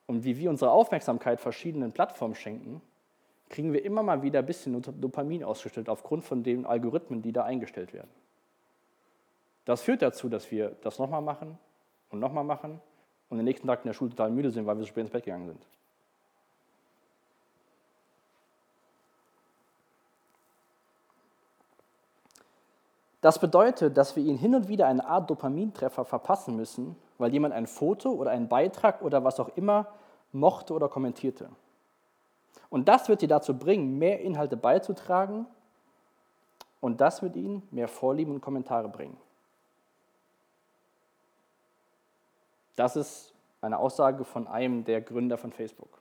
[0.06, 2.82] und wie wir unsere Aufmerksamkeit verschiedenen Plattformen schenken,
[3.50, 7.44] kriegen wir immer mal wieder ein bisschen Dopamin ausgeschüttet aufgrund von den Algorithmen, die da
[7.44, 8.10] eingestellt werden.
[9.66, 11.58] Das führt dazu, dass wir das nochmal machen
[12.10, 12.82] und nochmal machen
[13.30, 15.12] und den nächsten Tag in der Schule total müde sind, weil wir so spät ins
[15.12, 15.68] Bett gegangen sind.
[23.28, 27.54] Das bedeutet, dass wir ihnen hin und wieder eine Art Dopamintreffer verpassen müssen, weil jemand
[27.54, 29.88] ein Foto oder einen Beitrag oder was auch immer
[30.32, 31.50] mochte oder kommentierte.
[32.70, 35.46] Und das wird sie dazu bringen, mehr Inhalte beizutragen
[36.80, 39.18] und das wird ihnen mehr Vorlieben und Kommentare bringen.
[42.78, 46.00] Das ist eine Aussage von einem der Gründer von Facebook.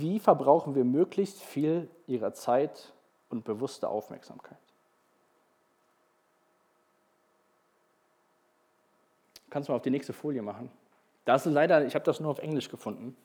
[0.00, 2.92] Wie verbrauchen wir möglichst viel ihrer Zeit
[3.28, 4.58] und bewusste Aufmerksamkeit?
[9.50, 10.68] Kannst du mal auf die nächste Folie machen?
[11.24, 13.16] Das ist leider, ich habe das nur auf Englisch gefunden,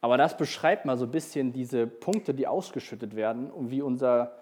[0.00, 4.32] aber das beschreibt mal so ein bisschen diese Punkte, die ausgeschüttet werden und wie unser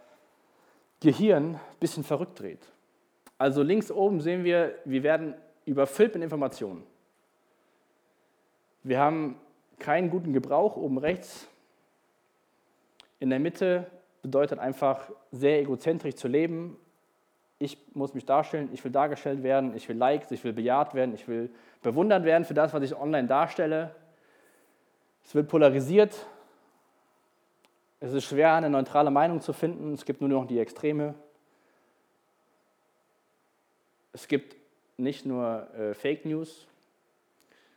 [1.01, 2.65] Gehirn ein bisschen verrückt dreht.
[3.39, 6.85] Also links oben sehen wir, wir werden überfüllt mit Informationen.
[8.85, 9.41] Wir haben
[9.81, 11.49] keinen guten Gebrauch oben rechts.
[13.19, 13.91] In der Mitte
[14.23, 16.77] bedeutet einfach sehr egozentrisch zu leben.
[17.59, 21.15] Ich muss mich darstellen, ich will dargestellt werden, ich will Likes, ich will bejaht werden,
[21.15, 21.51] ich will
[21.83, 23.95] bewundert werden für das, was ich online darstelle.
[25.25, 26.27] Es wird polarisiert.
[28.01, 29.95] Es ist schwer, eine neutrale Meinung zu finden.
[29.95, 31.15] Es gibt nur noch die Extreme.
[34.13, 34.57] Es gibt
[34.99, 36.67] nicht nur äh, Fake News,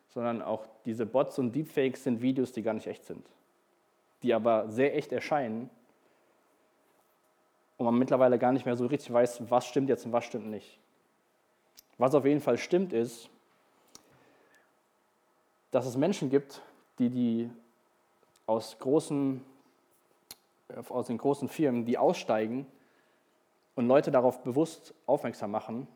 [0.09, 3.25] sondern auch diese Bots und Deepfakes sind Videos, die gar nicht echt sind
[4.23, 5.69] die aber sehr echt erscheinen
[7.77, 10.47] und man mittlerweile gar nicht mehr so richtig weiß, was stimmt jetzt und was stimmt
[10.47, 10.79] nicht.
[11.97, 13.29] Was auf jeden Fall stimmt ist,
[15.71, 16.61] dass es Menschen gibt,
[16.97, 17.49] die, die
[18.45, 19.43] aus, großen,
[20.89, 22.65] aus den großen Firmen, die aussteigen
[23.75, 25.87] und Leute darauf bewusst aufmerksam machen,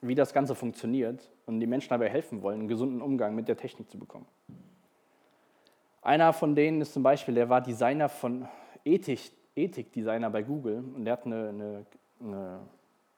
[0.00, 3.56] wie das Ganze funktioniert und die Menschen dabei helfen wollen, einen gesunden Umgang mit der
[3.56, 4.26] Technik zu bekommen.
[6.04, 8.46] Einer von denen ist zum Beispiel, der war Designer von
[8.84, 11.86] Ethik, Ethikdesigner bei Google und der hat eine, eine,
[12.20, 12.60] eine,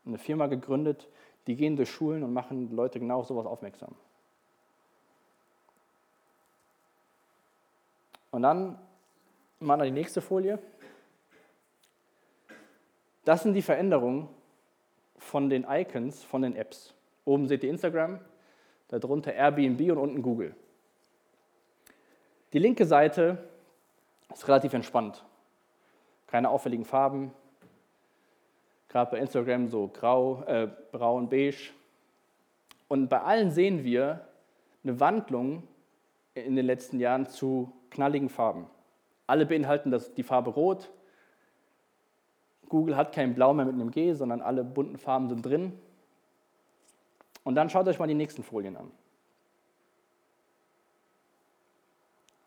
[0.06, 1.08] eine Firma gegründet,
[1.48, 3.92] die gehen durch Schulen und machen Leute genau auf sowas aufmerksam.
[8.30, 8.78] Und dann
[9.58, 10.60] machen wir die nächste Folie.
[13.24, 14.28] Das sind die Veränderungen
[15.18, 16.94] von den Icons, von den Apps.
[17.24, 18.20] Oben seht ihr Instagram,
[18.86, 20.54] darunter Airbnb und unten Google.
[22.56, 23.36] Die linke Seite
[24.32, 25.22] ist relativ entspannt.
[26.26, 27.30] Keine auffälligen Farben.
[28.88, 31.72] Gerade bei Instagram so grau, äh, braun, beige.
[32.88, 34.26] Und bei allen sehen wir
[34.84, 35.64] eine Wandlung
[36.32, 38.66] in den letzten Jahren zu knalligen Farben.
[39.26, 40.90] Alle beinhalten das, die Farbe Rot.
[42.70, 45.78] Google hat kein Blau mehr mit einem G, sondern alle bunten Farben sind drin.
[47.44, 48.90] Und dann schaut euch mal die nächsten Folien an.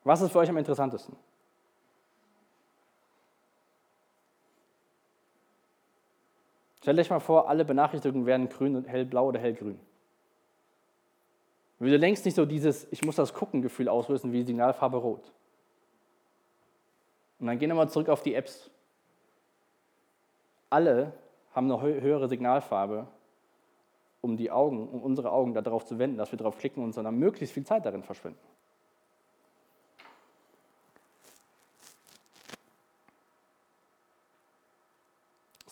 [0.04, 1.16] Was ist für euch am interessantesten?
[6.82, 9.80] Stellt euch mal vor, alle Benachrichtigungen werden grün, hellblau oder hellgrün.
[11.78, 15.32] Würde längst nicht so dieses Ich muss das gucken Gefühl auslösen wie Signalfarbe rot.
[17.40, 18.70] Und dann gehen wir mal zurück auf die Apps.
[20.70, 21.14] Alle
[21.54, 23.08] haben eine höhere Signalfarbe,
[24.22, 27.16] um die Augen, um unsere Augen darauf zu wenden, dass wir darauf klicken und dann
[27.16, 28.40] möglichst viel Zeit darin verschwenden.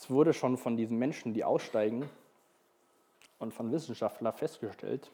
[0.10, 2.10] Wurde schon von diesen Menschen, die aussteigen,
[3.40, 5.12] und von Wissenschaftlern festgestellt,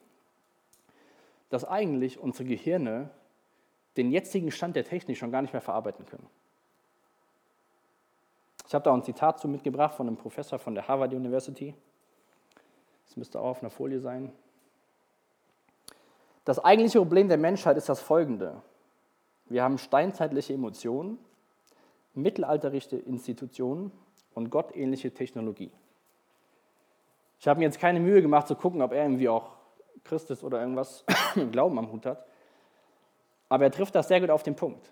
[1.50, 3.10] dass eigentlich unsere Gehirne
[3.98, 6.28] den jetzigen Stand der Technik schon gar nicht mehr verarbeiten können.
[8.66, 11.76] Ich habe da ein Zitat zu mitgebracht von einem Professor von der Harvard University.
[13.06, 14.32] Das müsste auch auf einer Folie sein.
[16.46, 18.62] Das eigentliche Problem der Menschheit ist das folgende.
[19.46, 21.20] Wir haben steinzeitliche Emotionen,
[22.16, 23.92] mittelalterliche Institutionen
[24.34, 25.72] und gottähnliche Technologie.
[27.40, 29.52] Ich habe mir jetzt keine Mühe gemacht zu gucken, ob er irgendwie auch
[30.04, 31.04] Christ ist oder irgendwas
[31.36, 32.26] mit Glauben am Hut hat.
[33.50, 34.92] Aber er trifft das sehr gut auf den Punkt.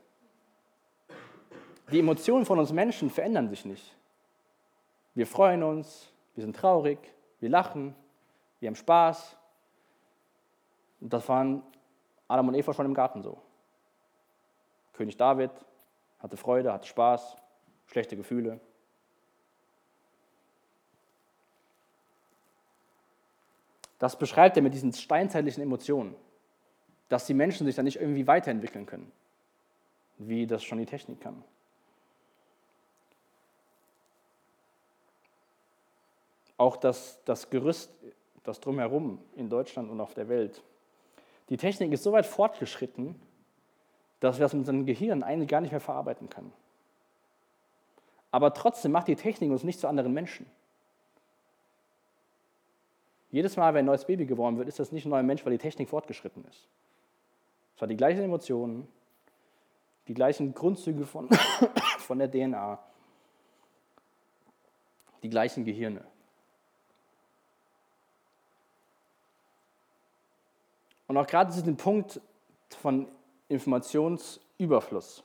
[1.91, 3.95] Die Emotionen von uns Menschen verändern sich nicht.
[5.13, 6.99] Wir freuen uns, wir sind traurig,
[7.39, 7.95] wir lachen,
[8.60, 9.38] wir haben Spaß.
[11.01, 11.63] Und das waren
[12.27, 13.41] Adam und Eva schon im Garten so.
[14.93, 15.51] König David
[16.19, 17.36] hatte Freude, hatte Spaß,
[17.88, 18.60] schlechte Gefühle.
[24.01, 26.15] Das beschreibt er mit diesen steinzeitlichen Emotionen,
[27.07, 29.11] dass die Menschen sich dann nicht irgendwie weiterentwickeln können,
[30.17, 31.43] wie das schon die Technik kann.
[36.57, 37.91] Auch das, das Gerüst
[38.41, 40.63] das drumherum in Deutschland und auf der Welt.
[41.49, 43.21] Die Technik ist so weit fortgeschritten,
[44.19, 46.51] dass wir das mit unserem Gehirn eigentlich gar nicht mehr verarbeiten können.
[48.31, 50.47] Aber trotzdem macht die Technik uns nicht zu anderen Menschen.
[53.31, 55.53] Jedes Mal, wenn ein neues Baby geboren wird, ist das nicht ein neuer Mensch, weil
[55.53, 56.67] die Technik fortgeschritten ist.
[57.75, 58.87] Es hat die gleichen Emotionen,
[60.07, 61.29] die gleichen Grundzüge von,
[61.99, 62.77] von der DNA,
[65.23, 66.03] die gleichen Gehirne.
[71.07, 72.19] Und auch gerade diesen Punkt
[72.79, 73.07] von
[73.47, 75.23] Informationsüberfluss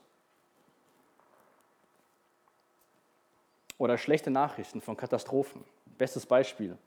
[3.77, 5.63] oder schlechte Nachrichten von Katastrophen.
[5.97, 6.77] Bestes Beispiel,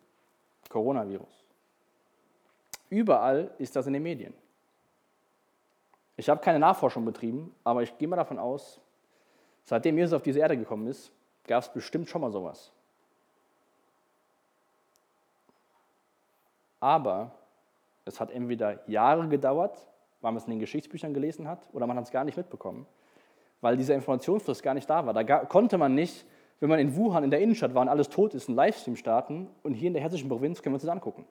[0.68, 1.44] Coronavirus.
[2.88, 4.34] Überall ist das in den Medien.
[6.16, 8.80] Ich habe keine Nachforschung betrieben, aber ich gehe mal davon aus,
[9.64, 11.12] seitdem Jesus auf diese Erde gekommen ist,
[11.46, 12.72] gab es bestimmt schon mal sowas.
[16.80, 17.30] Aber
[18.04, 19.86] es hat entweder Jahre gedauert,
[20.20, 22.86] weil man es in den Geschichtsbüchern gelesen hat, oder man hat es gar nicht mitbekommen,
[23.60, 25.14] weil dieser Informationsfluss gar nicht da war.
[25.14, 26.26] Da konnte man nicht,
[26.60, 29.48] wenn man in Wuhan in der Innenstadt war und alles tot ist, einen Livestream starten
[29.62, 31.26] und hier in der hessischen Provinz können wir uns das angucken.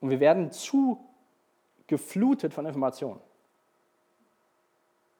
[0.00, 0.98] Und wir werden zu
[1.86, 3.20] geflutet von Informationen.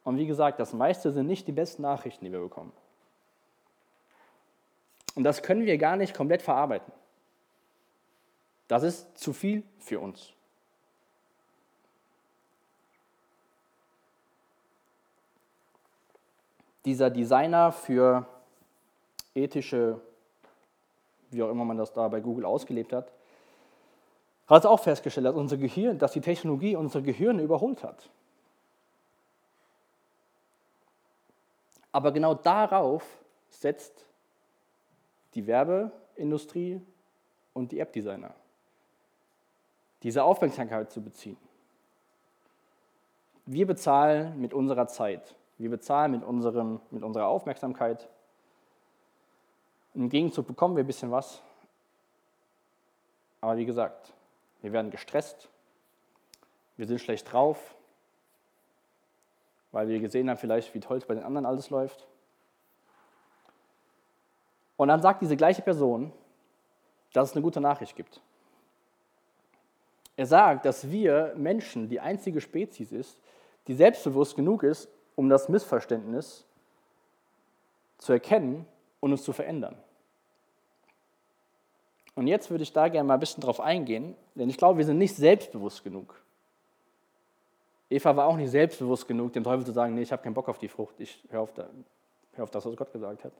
[0.05, 2.73] Und wie gesagt, das meiste sind nicht die besten Nachrichten, die wir bekommen.
[5.15, 6.93] Und das können wir gar nicht komplett verarbeiten.
[8.69, 10.33] Das ist zu viel für uns.
[16.85, 18.27] Dieser Designer für
[19.35, 20.01] ethische,
[21.31, 23.13] wie auch immer man das da bei Google ausgelebt hat,
[24.47, 28.11] hat auch festgestellt, dass unser Gehirn, dass die Technologie unsere Gehirne überholt hat.
[31.93, 33.05] Aber genau darauf
[33.49, 34.05] setzt
[35.35, 36.81] die Werbeindustrie
[37.53, 38.35] und die App-Designer
[40.03, 41.37] diese Aufmerksamkeit zu beziehen.
[43.47, 48.09] Wir bezahlen mit unserer Zeit, wir bezahlen mit, unserem, mit unserer Aufmerksamkeit.
[49.95, 51.43] Im Gegenzug bekommen wir ein bisschen was.
[53.43, 54.15] Aber wie gesagt,
[54.63, 55.51] wir werden gestresst,
[56.79, 57.75] wir sind schlecht drauf,
[59.71, 62.07] weil wir gesehen haben vielleicht, wie toll es bei den anderen alles läuft.
[64.79, 66.11] Und dann sagt diese gleiche Person,
[67.13, 68.23] dass es eine gute Nachricht gibt.
[70.17, 73.19] Er sagt, dass wir Menschen die einzige Spezies ist,
[73.67, 74.89] die selbstbewusst genug ist,
[75.21, 76.47] um das Missverständnis
[77.99, 78.65] zu erkennen
[79.01, 79.77] und uns zu verändern.
[82.15, 84.87] Und jetzt würde ich da gerne mal ein bisschen drauf eingehen, denn ich glaube, wir
[84.87, 86.19] sind nicht selbstbewusst genug.
[87.91, 90.49] Eva war auch nicht selbstbewusst genug, dem Teufel zu sagen, nee, ich habe keinen Bock
[90.49, 93.33] auf die Frucht, ich höre auf, hör auf das, was Gott gesagt hat.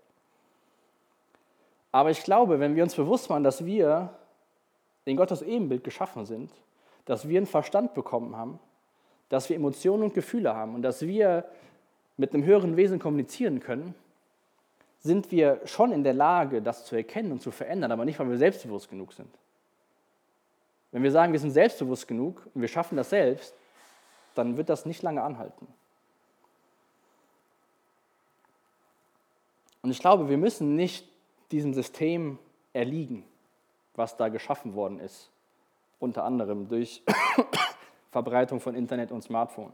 [1.93, 4.11] Aber ich glaube, wenn wir uns bewusst machen, dass wir
[5.07, 6.53] in Gottes Ebenbild geschaffen sind,
[7.07, 8.61] dass wir einen Verstand bekommen haben,
[9.31, 11.47] dass wir Emotionen und Gefühle haben und dass wir
[12.21, 13.95] mit einem höheren Wesen kommunizieren können,
[14.99, 18.29] sind wir schon in der Lage, das zu erkennen und zu verändern, aber nicht, weil
[18.29, 19.35] wir selbstbewusst genug sind.
[20.93, 23.55] Wenn wir sagen, wir sind selbstbewusst genug und wir schaffen das selbst,
[24.35, 25.67] dann wird das nicht lange anhalten.
[29.81, 31.09] Und ich glaube, wir müssen nicht
[31.51, 32.39] diesem System
[32.75, 33.25] erliegen,
[33.95, 35.31] was da geschaffen worden ist,
[35.99, 37.03] unter anderem durch
[38.11, 39.73] Verbreitung von Internet und Smartphone.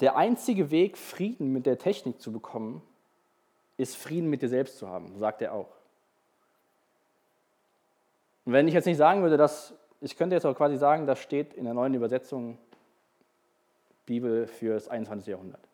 [0.00, 2.82] Der einzige Weg, Frieden mit der Technik zu bekommen,
[3.76, 5.68] ist Frieden mit dir selbst zu haben, sagt er auch.
[8.44, 11.18] Und wenn ich jetzt nicht sagen würde, dass, ich könnte jetzt auch quasi sagen, das
[11.18, 12.58] steht in der neuen Übersetzung
[14.06, 15.26] Bibel für das 21.
[15.26, 15.66] Jahrhundert.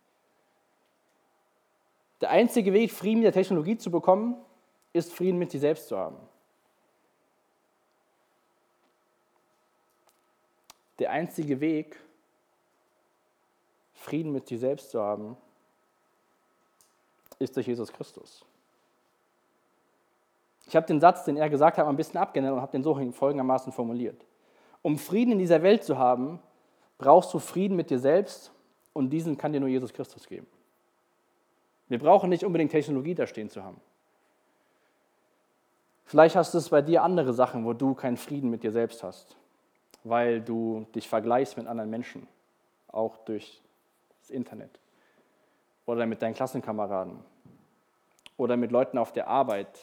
[2.23, 4.37] Der einzige Weg, Frieden mit der Technologie zu bekommen,
[4.93, 6.17] ist Frieden mit dir selbst zu haben.
[10.99, 11.97] Der einzige Weg,
[14.03, 15.37] Frieden mit dir selbst zu haben,
[17.39, 18.45] ist durch Jesus Christus.
[20.67, 22.95] Ich habe den Satz, den er gesagt hat, ein bisschen abgeändert und habe den so
[23.13, 24.25] folgendermaßen formuliert.
[24.83, 26.41] Um Frieden in dieser Welt zu haben,
[26.99, 28.53] brauchst du Frieden mit dir selbst
[28.93, 30.47] und diesen kann dir nur Jesus Christus geben.
[31.89, 33.81] Wir brauchen nicht unbedingt Technologie da stehen zu haben.
[36.07, 39.03] Vielleicht hast du es bei dir andere Sachen, wo du keinen Frieden mit dir selbst
[39.05, 39.37] hast,
[40.03, 42.27] weil du dich vergleichst mit anderen Menschen,
[42.89, 43.63] auch durch
[44.23, 44.79] das Internet
[45.85, 47.19] oder mit deinen Klassenkameraden
[48.37, 49.79] oder mit Leuten auf der Arbeit.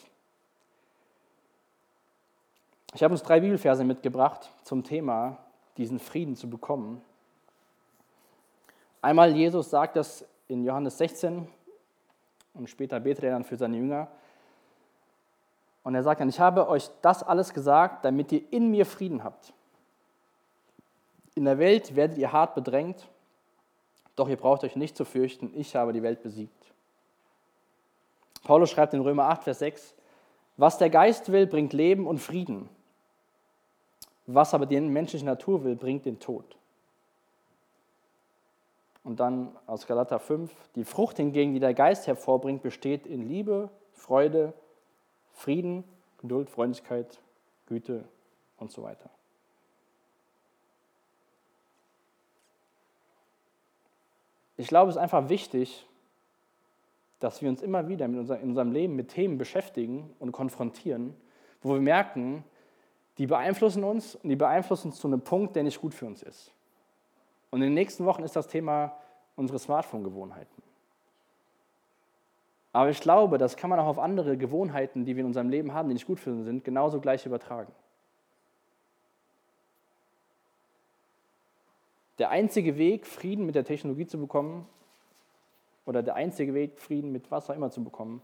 [2.94, 5.38] Ich habe uns drei Bibelverse mitgebracht zum Thema,
[5.78, 7.02] diesen Frieden zu bekommen.
[9.02, 11.48] Einmal Jesus sagt das in Johannes 16
[12.54, 14.08] und später betet er dann für seine Jünger.
[15.84, 19.24] Und er sagt dann, ich habe euch das alles gesagt, damit ihr in mir Frieden
[19.24, 19.54] habt.
[21.36, 23.08] In der Welt werdet ihr hart bedrängt,
[24.20, 26.74] doch ihr braucht euch nicht zu fürchten, ich habe die Welt besiegt.
[28.44, 29.96] Paulus schreibt in Römer 8, Vers 6,
[30.58, 32.70] was der Geist will, bringt Leben und Frieden.
[34.28, 36.58] Was aber die menschliche Natur will, bringt den Tod.
[39.04, 43.70] Und dann aus Galater 5, die Frucht hingegen, die der Geist hervorbringt, besteht in Liebe,
[43.94, 44.54] Freude,
[45.34, 45.84] Frieden,
[46.20, 47.20] Geduld, Freundlichkeit,
[47.66, 48.04] Güte
[48.58, 49.10] und so weiter.
[54.60, 55.88] Ich glaube, es ist einfach wichtig,
[57.22, 61.16] dass wir uns immer wieder in unserem Leben mit Themen beschäftigen und konfrontieren,
[61.62, 62.44] wo wir merken,
[63.18, 66.24] die beeinflussen uns und die beeinflussen uns zu einem Punkt, der nicht gut für uns
[66.24, 66.52] ist.
[67.52, 68.98] Und in den nächsten Wochen ist das Thema
[69.38, 70.62] unsere Smartphone-Gewohnheiten.
[72.74, 75.74] Aber ich glaube, das kann man auch auf andere Gewohnheiten, die wir in unserem Leben
[75.74, 77.72] haben, die nicht gut für uns sind, genauso gleich übertragen.
[82.20, 84.68] Der einzige Weg, Frieden mit der Technologie zu bekommen,
[85.86, 88.22] oder der einzige Weg, Frieden mit was auch immer zu bekommen,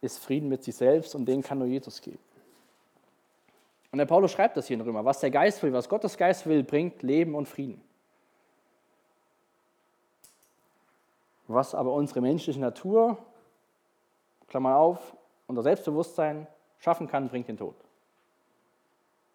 [0.00, 2.18] ist Frieden mit sich selbst und den kann nur Jesus geben.
[3.92, 5.04] Und der Paulus schreibt das hier in Römer.
[5.04, 7.80] Was der Geist will, was Gottes Geist will, bringt Leben und Frieden.
[11.46, 13.18] Was aber unsere menschliche Natur,
[14.48, 15.16] Klammer auf,
[15.46, 16.46] unser Selbstbewusstsein
[16.78, 17.74] schaffen kann, bringt den Tod.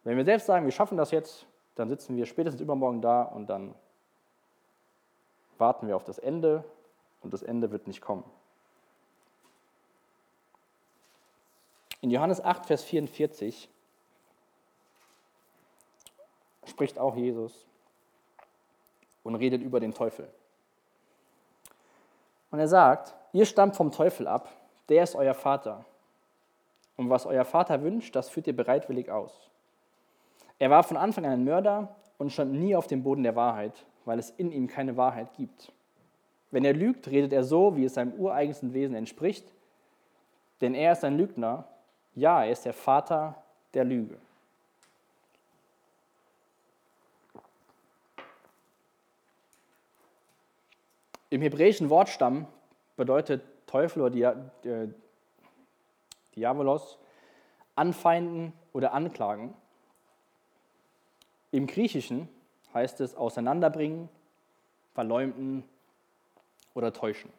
[0.04, 1.46] Wenn wir selbst sagen, wir schaffen das jetzt,
[1.76, 3.76] dann sitzen wir spätestens übermorgen da und dann
[5.58, 6.64] warten wir auf das Ende
[7.22, 8.24] und das Ende wird nicht kommen.
[12.02, 13.70] In Johannes 8, Vers 44
[16.66, 17.66] spricht auch Jesus
[19.24, 20.30] und redet über den Teufel.
[22.52, 24.50] Und er sagt, ihr stammt vom Teufel ab,
[24.88, 25.84] der ist euer Vater.
[26.96, 29.50] Und was euer Vater wünscht, das führt ihr bereitwillig aus.
[30.60, 33.86] Er war von Anfang an ein Mörder und stand nie auf dem Boden der Wahrheit,
[34.06, 35.72] weil es in ihm keine Wahrheit gibt.
[36.52, 39.52] Wenn er lügt, redet er so, wie es seinem ureigensten Wesen entspricht,
[40.62, 41.68] denn er ist ein Lügner.
[42.14, 43.44] Ja, er ist der Vater
[43.74, 44.18] der Lüge.
[51.30, 52.48] Im hebräischen Wortstamm
[52.96, 54.36] bedeutet Teufel oder
[56.34, 56.98] Diabolos
[57.76, 59.54] anfeinden oder anklagen.
[61.56, 62.28] Im Griechischen
[62.74, 64.10] heißt es auseinanderbringen,
[64.94, 65.64] verleumden
[66.74, 67.32] oder täuschen.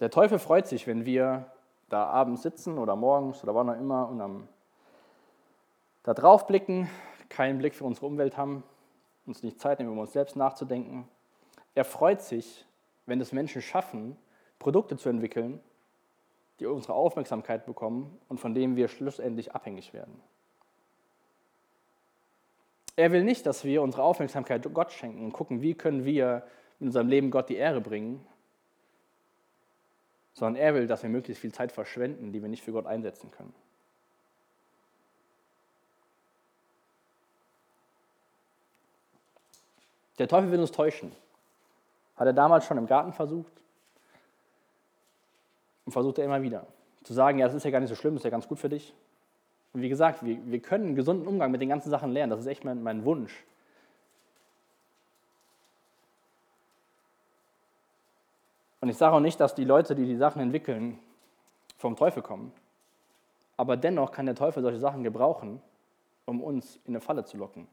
[0.00, 1.46] Der Teufel freut sich, wenn wir
[1.88, 4.48] da abends sitzen oder morgens oder wann auch immer und am
[6.02, 6.90] da drauf blicken,
[7.28, 8.64] keinen Blick für unsere Umwelt haben,
[9.26, 11.06] uns nicht Zeit nehmen, um uns selbst nachzudenken.
[11.76, 12.66] er freut sich,
[13.06, 14.16] wenn es Menschen schaffen,
[14.58, 15.60] Produkte zu entwickeln,
[16.60, 20.20] die unsere Aufmerksamkeit bekommen und von denen wir schlussendlich abhängig werden.
[22.96, 26.46] Er will nicht, dass wir unsere Aufmerksamkeit Gott schenken und gucken, wie können wir
[26.78, 28.24] in unserem Leben Gott die Ehre bringen,
[30.34, 33.30] sondern er will, dass wir möglichst viel Zeit verschwenden, die wir nicht für Gott einsetzen
[33.30, 33.54] können.
[40.18, 41.12] Der Teufel will uns täuschen.
[42.16, 43.52] Hat er damals schon im Garten versucht
[45.90, 46.68] und versucht er immer wieder.
[47.02, 48.60] Zu sagen, ja, das ist ja gar nicht so schlimm, das ist ja ganz gut
[48.60, 48.94] für dich.
[49.72, 52.30] Und wie gesagt, wir, wir können einen gesunden Umgang mit den ganzen Sachen lernen.
[52.30, 53.44] Das ist echt mein, mein Wunsch.
[58.80, 61.00] Und ich sage auch nicht, dass die Leute, die die Sachen entwickeln,
[61.76, 62.52] vom Teufel kommen.
[63.56, 65.60] Aber dennoch kann der Teufel solche Sachen gebrauchen,
[66.24, 67.66] um uns in eine Falle zu locken.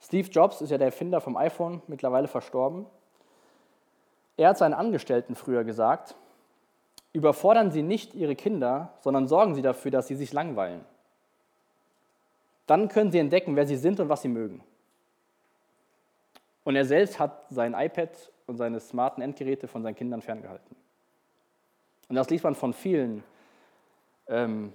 [0.00, 2.86] Steve Jobs ist ja der Erfinder vom iPhone, mittlerweile verstorben.
[4.36, 6.14] Er hat seinen Angestellten früher gesagt,
[7.12, 10.84] überfordern Sie nicht Ihre Kinder, sondern sorgen Sie dafür, dass sie sich langweilen.
[12.66, 14.62] Dann können Sie entdecken, wer Sie sind und was Sie mögen.
[16.64, 18.10] Und er selbst hat sein iPad
[18.46, 20.76] und seine smarten Endgeräte von seinen Kindern ferngehalten.
[22.08, 23.24] Und das liest man von vielen
[24.28, 24.72] ähm,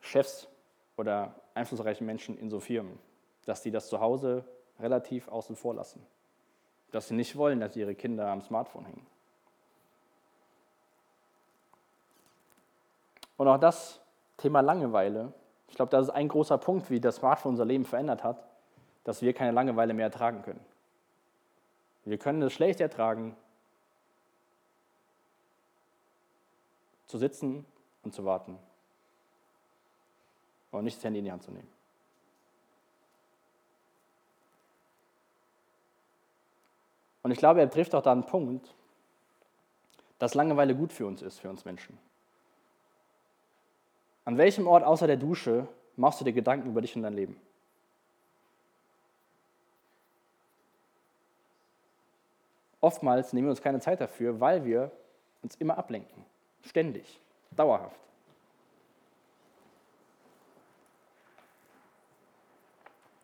[0.00, 0.48] Chefs
[0.96, 2.98] oder einflussreichen Menschen in so Firmen,
[3.46, 4.44] dass sie das zu Hause
[4.80, 6.04] relativ außen vor lassen.
[6.94, 9.04] Dass sie nicht wollen, dass ihre Kinder am Smartphone hängen.
[13.36, 14.00] Und auch das
[14.36, 15.32] Thema Langeweile,
[15.66, 18.46] ich glaube, das ist ein großer Punkt, wie das Smartphone unser Leben verändert hat,
[19.02, 20.64] dass wir keine Langeweile mehr ertragen können.
[22.04, 23.36] Wir können es schlecht ertragen,
[27.08, 27.66] zu sitzen
[28.04, 28.56] und zu warten
[30.70, 31.73] und nicht das Handy in die Hand zu nehmen.
[37.24, 38.72] Und ich glaube, er trifft auch da einen Punkt,
[40.18, 41.98] dass Langeweile gut für uns ist, für uns Menschen.
[44.26, 45.66] An welchem Ort außer der Dusche
[45.96, 47.40] machst du dir Gedanken über dich und dein Leben?
[52.82, 54.90] Oftmals nehmen wir uns keine Zeit dafür, weil wir
[55.42, 56.26] uns immer ablenken.
[56.62, 57.18] Ständig,
[57.50, 57.98] dauerhaft.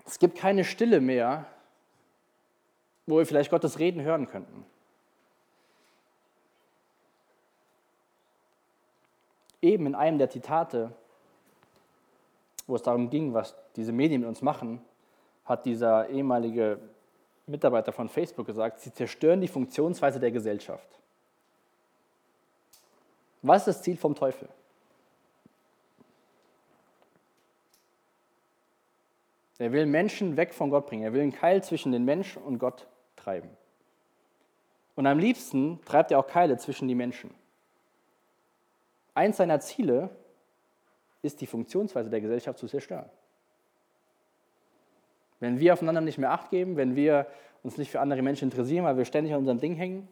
[0.07, 1.45] Es gibt keine Stille mehr,
[3.11, 4.65] wo wir vielleicht Gottes Reden hören könnten.
[9.61, 10.93] Eben in einem der Zitate,
[12.67, 14.81] wo es darum ging, was diese Medien mit uns machen,
[15.45, 16.79] hat dieser ehemalige
[17.47, 20.89] Mitarbeiter von Facebook gesagt, sie zerstören die Funktionsweise der Gesellschaft.
[23.43, 24.49] Was ist das Ziel vom Teufel?
[29.59, 31.03] Er will Menschen weg von Gott bringen.
[31.03, 32.87] Er will einen Keil zwischen den Menschen und Gott
[33.23, 33.51] treiben.
[34.97, 37.31] Und am liebsten treibt er auch Keile zwischen die Menschen.
[39.14, 40.11] Eins seiner Ziele
[41.23, 43.09] ist, die Funktionsweise der Gesellschaft zu zerstören.
[45.39, 47.27] Wenn wir aufeinander nicht mehr Acht geben, wenn wir
[47.62, 50.09] uns nicht für andere Menschen interessieren, weil wir ständig an unserem Ding hängen,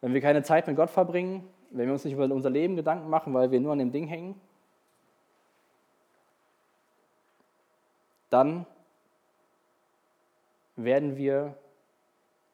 [0.00, 3.08] wenn wir keine Zeit mit Gott verbringen, wenn wir uns nicht über unser Leben Gedanken
[3.10, 4.40] machen, weil wir nur an dem Ding hängen,
[8.30, 8.66] dann
[10.76, 11.56] werden wir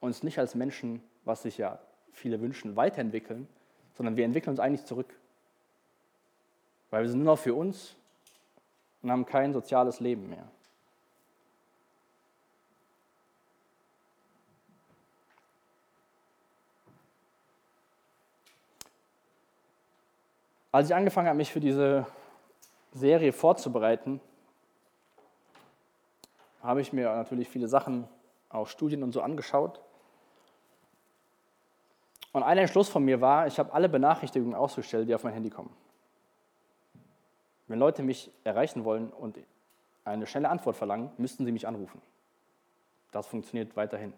[0.05, 1.78] uns nicht als Menschen, was sich ja
[2.12, 3.48] viele wünschen, weiterentwickeln,
[3.94, 5.18] sondern wir entwickeln uns eigentlich zurück.
[6.90, 7.96] Weil wir sind nur noch für uns
[9.02, 10.46] und haben kein soziales Leben mehr.
[20.70, 22.07] Als ich angefangen habe, mich für diese
[22.92, 24.20] Serie vorzubereiten,
[26.62, 28.09] habe ich mir natürlich viele Sachen,
[28.48, 29.80] auch Studien und so angeschaut.
[32.35, 35.49] Und ein Entschluss von mir war, ich habe alle Benachrichtigungen ausgestellt, die auf mein Handy
[35.49, 35.74] kommen.
[37.66, 39.39] Wenn Leute mich erreichen wollen und
[40.05, 42.03] eine schnelle Antwort verlangen, müssten sie mich anrufen.
[43.12, 44.12] Das funktioniert weiterhin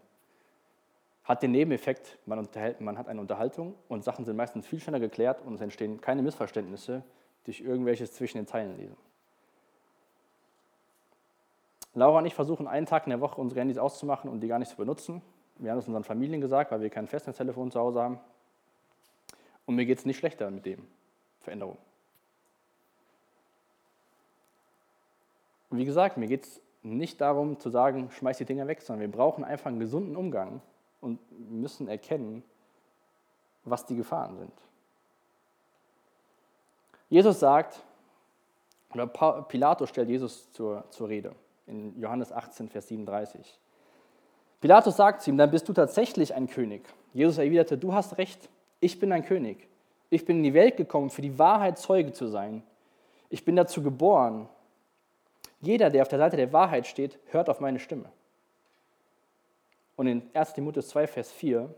[1.27, 5.01] hat den Nebeneffekt, man, unterhält, man hat eine Unterhaltung und Sachen sind meistens viel schneller
[5.01, 7.03] geklärt und es entstehen keine Missverständnisse
[7.45, 8.97] durch irgendwelches zwischen den Zeilen lesen.
[11.95, 14.61] Laura und ich versuchen einen Tag in der Woche unsere Handys auszumachen und die gar
[14.61, 15.21] nicht zu benutzen.
[15.59, 18.21] Wir haben es unseren Familien gesagt, weil wir kein Festnetztelefon zu Hause haben.
[19.65, 20.87] Und mir geht es nicht schlechter mit dem.
[21.41, 21.79] Veränderung.
[25.71, 29.17] Wie gesagt, mir geht es nicht darum zu sagen, schmeiß die Dinger weg, sondern wir
[29.17, 30.61] brauchen einfach einen gesunden Umgang
[31.01, 32.43] und müssen erkennen,
[33.65, 34.53] was die Gefahren sind.
[37.09, 37.85] Jesus sagt,
[38.93, 41.35] oder Pilatus stellt Jesus zur, zur Rede.
[41.67, 43.59] in Johannes 18, Vers 37.
[44.61, 46.83] Pilatus sagt zu ihm, dann bist du tatsächlich ein König.
[47.13, 48.49] Jesus erwiderte, du hast recht,
[48.81, 49.69] ich bin ein König.
[50.11, 52.63] Ich bin in die Welt gekommen, für die Wahrheit Zeuge zu sein.
[53.29, 54.49] Ich bin dazu geboren.
[55.61, 58.11] Jeder, der auf der Seite der Wahrheit steht, hört auf meine Stimme.
[59.97, 61.75] Und in 1 Timotheus 2, Vers 4,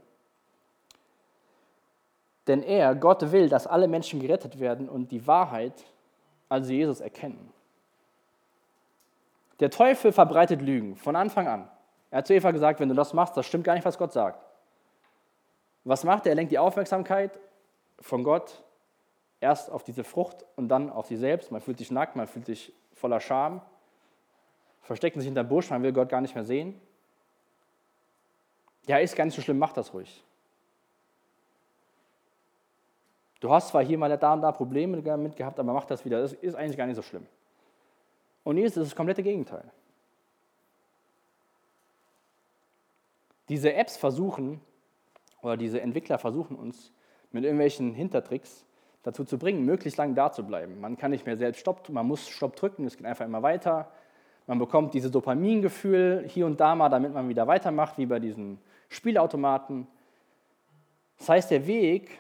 [2.49, 5.85] denn er, Gott will, dass alle Menschen gerettet werden und die Wahrheit,
[6.49, 7.53] also Jesus, erkennen.
[9.61, 11.68] Der Teufel verbreitet Lügen von Anfang an.
[12.11, 14.12] Er hat zu Eva gesagt, wenn du das machst, das stimmt gar nicht, was Gott
[14.12, 14.44] sagt.
[15.84, 16.32] Was macht er?
[16.32, 17.38] Er lenkt die Aufmerksamkeit
[18.00, 18.62] von Gott
[19.40, 21.50] erst auf diese Frucht und dann auf sie selbst.
[21.50, 23.61] Man fühlt sich nackt, man fühlt sich voller Scham,
[24.82, 26.80] verstecken sich hinter dem Busch, man will Gott gar nicht mehr sehen.
[28.86, 30.24] Ja, ist gar nicht so schlimm, mach das ruhig.
[33.40, 36.20] Du hast zwar hier mal da und da Probleme damit gehabt, aber mach das wieder.
[36.20, 37.26] Das ist eigentlich gar nicht so schlimm.
[38.42, 39.70] Und hier ist das komplette Gegenteil.
[43.49, 44.61] Diese Apps versuchen,
[45.42, 46.92] oder diese Entwickler versuchen uns
[47.30, 48.64] mit irgendwelchen Hintertricks
[49.03, 50.80] dazu zu bringen, möglichst lange da zu bleiben.
[50.80, 53.90] Man kann nicht mehr selbst Stopp, man muss Stopp drücken, es geht einfach immer weiter.
[54.46, 58.59] Man bekommt dieses Dopamingefühl hier und da mal, damit man wieder weitermacht, wie bei diesen
[58.88, 59.86] Spielautomaten.
[61.18, 62.18] Das heißt, der Weg,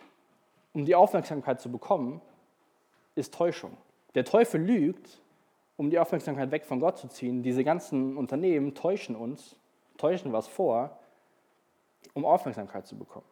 [0.72, 2.20] um die Aufmerksamkeit zu bekommen,
[3.14, 3.76] ist Täuschung.
[4.14, 5.20] Der Teufel lügt,
[5.76, 7.42] um die Aufmerksamkeit weg von Gott zu ziehen.
[7.42, 9.56] Diese ganzen Unternehmen täuschen uns,
[9.96, 10.98] täuschen was vor,
[12.14, 13.26] um Aufmerksamkeit zu bekommen.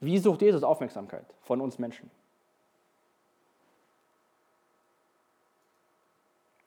[0.00, 2.10] Wie sucht Jesus Aufmerksamkeit von uns Menschen?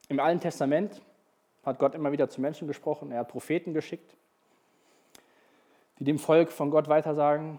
[0.08, 1.02] Im Alten Testament
[1.64, 3.10] hat Gott immer wieder zu Menschen gesprochen.
[3.10, 4.16] Er hat Propheten geschickt,
[5.98, 7.58] die dem Volk von Gott weitersagen.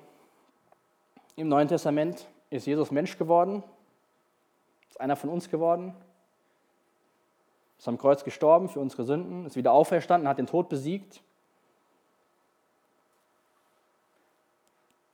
[1.35, 3.63] Im Neuen Testament ist Jesus Mensch geworden,
[4.89, 5.93] ist einer von uns geworden,
[7.77, 11.21] ist am Kreuz gestorben für unsere Sünden, ist wieder auferstanden, hat den Tod besiegt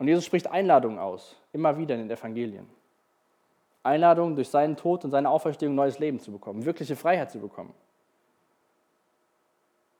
[0.04, 2.68] Und Jesus spricht Einladungen aus, immer wieder in den Evangelien.
[3.84, 7.74] Einladungen durch seinen Tod und seine Auferstehung neues Leben zu bekommen, wirkliche Freiheit zu bekommen.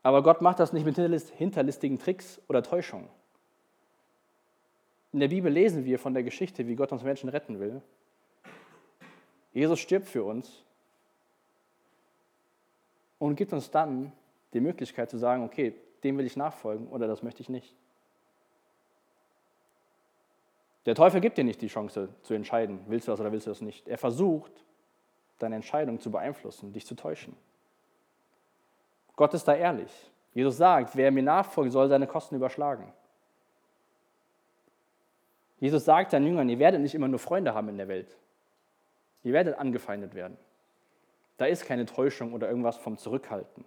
[0.02, 3.08] Aber Gott macht das nicht mit hinterlistigen Tricks oder Täuschungen.
[5.14, 7.82] In der Bibel lesen wir von der Geschichte, wie Gott uns Menschen retten will.
[9.54, 10.66] Jesus stirbt für uns
[13.24, 14.12] und gibt uns dann
[14.52, 17.74] die Möglichkeit zu sagen, okay, dem will ich nachfolgen oder das möchte ich nicht.
[20.86, 23.52] Der Teufel gibt dir nicht die Chance zu entscheiden, willst du das oder willst du
[23.52, 23.88] das nicht.
[23.88, 24.52] Er versucht,
[25.40, 27.34] deine Entscheidung zu beeinflussen, dich zu täuschen.
[29.16, 30.12] Gott ist da ehrlich.
[30.34, 32.92] Jesus sagt, wer mir nachfolgt, soll seine Kosten überschlagen.
[35.62, 38.18] Jesus sagt seinen Jüngern, ihr werdet nicht immer nur Freunde haben in der Welt.
[39.24, 40.38] Ihr werdet angefeindet werden.
[41.38, 43.66] Da ist keine Täuschung oder irgendwas vom Zurückhalten.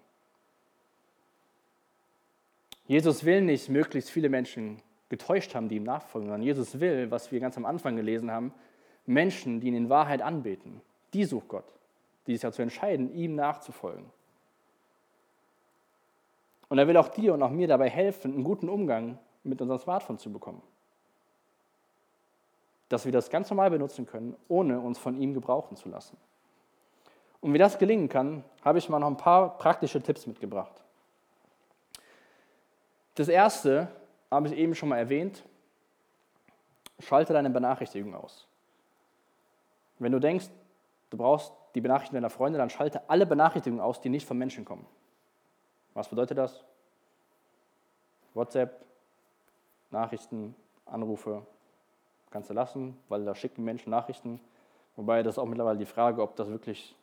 [2.86, 7.32] Jesus will nicht möglichst viele Menschen getäuscht haben, die ihm nachfolgen, sondern Jesus will, was
[7.32, 8.52] wir ganz am Anfang gelesen haben,
[9.06, 10.80] Menschen, die ihn in Wahrheit anbeten.
[11.12, 11.64] Die sucht Gott,
[12.26, 14.06] die sich dazu entscheiden, ihm nachzufolgen.
[16.68, 19.80] Und er will auch dir und auch mir dabei helfen, einen guten Umgang mit unserem
[19.80, 20.62] Smartphone zu bekommen.
[22.88, 26.16] Dass wir das ganz normal benutzen können, ohne uns von ihm gebrauchen zu lassen.
[27.46, 30.82] Und wie das gelingen kann, habe ich mal noch ein paar praktische Tipps mitgebracht.
[33.14, 33.86] Das erste
[34.32, 35.44] habe ich eben schon mal erwähnt,
[36.98, 38.48] schalte deine Benachrichtigung aus.
[40.00, 40.46] Wenn du denkst,
[41.10, 44.64] du brauchst die Benachrichtigung deiner Freunde, dann schalte alle Benachrichtigungen aus, die nicht von Menschen
[44.64, 44.84] kommen.
[45.94, 46.64] Was bedeutet das?
[48.34, 48.84] WhatsApp,
[49.92, 51.46] Nachrichten, Anrufe
[52.32, 54.40] kannst du lassen, weil da schicken Menschen Nachrichten.
[54.96, 56.96] Wobei das ist auch mittlerweile die Frage, ob das wirklich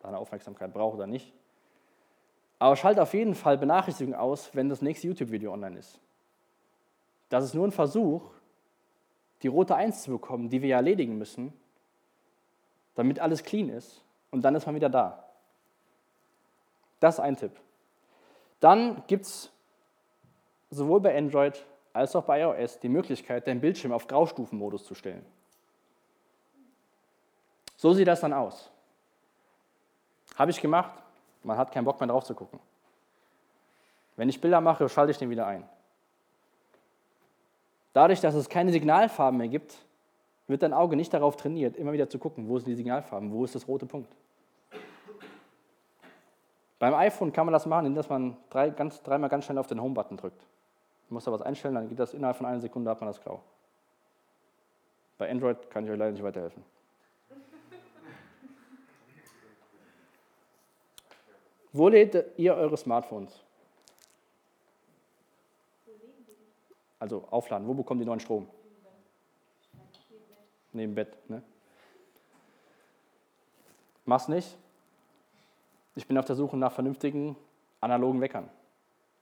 [0.00, 1.32] deine Aufmerksamkeit braucht oder nicht.
[2.58, 6.00] Aber schalte auf jeden Fall Benachrichtigungen aus, wenn das nächste YouTube-Video online ist.
[7.28, 8.22] Das ist nur ein Versuch,
[9.42, 11.52] die rote Eins zu bekommen, die wir erledigen müssen,
[12.94, 14.02] damit alles clean ist.
[14.30, 15.24] Und dann ist man wieder da.
[17.00, 17.52] Das ist ein Tipp.
[18.60, 19.52] Dann gibt es
[20.70, 25.24] sowohl bei Android als auch bei iOS die Möglichkeit, deinen Bildschirm auf Graustufenmodus zu stellen.
[27.76, 28.70] So sieht das dann aus.
[30.38, 30.92] Habe ich gemacht,
[31.42, 32.60] man hat keinen Bock mehr drauf zu gucken.
[34.16, 35.68] Wenn ich Bilder mache, schalte ich den wieder ein.
[37.92, 39.76] Dadurch, dass es keine Signalfarben mehr gibt,
[40.46, 43.44] wird dein Auge nicht darauf trainiert, immer wieder zu gucken, wo sind die Signalfarben, wo
[43.44, 44.14] ist das rote Punkt.
[46.78, 49.82] Beim iPhone kann man das machen, indem man drei, ganz, dreimal ganz schnell auf den
[49.82, 50.40] Home-Button drückt.
[51.08, 53.20] Man muss da was einstellen, dann geht das innerhalb von einer Sekunde, hat man das
[53.20, 53.40] grau.
[55.18, 56.62] Bei Android kann ich euch leider nicht weiterhelfen.
[61.78, 63.40] Wo lädt ihr eure Smartphones?
[66.98, 67.68] Also aufladen.
[67.68, 68.48] Wo bekommt ihr neuen Strom?
[70.72, 71.16] Neben Bett.
[71.30, 71.40] Ne?
[74.04, 74.56] Mach's nicht.
[75.94, 77.36] Ich bin auf der Suche nach vernünftigen
[77.80, 78.50] analogen Weckern.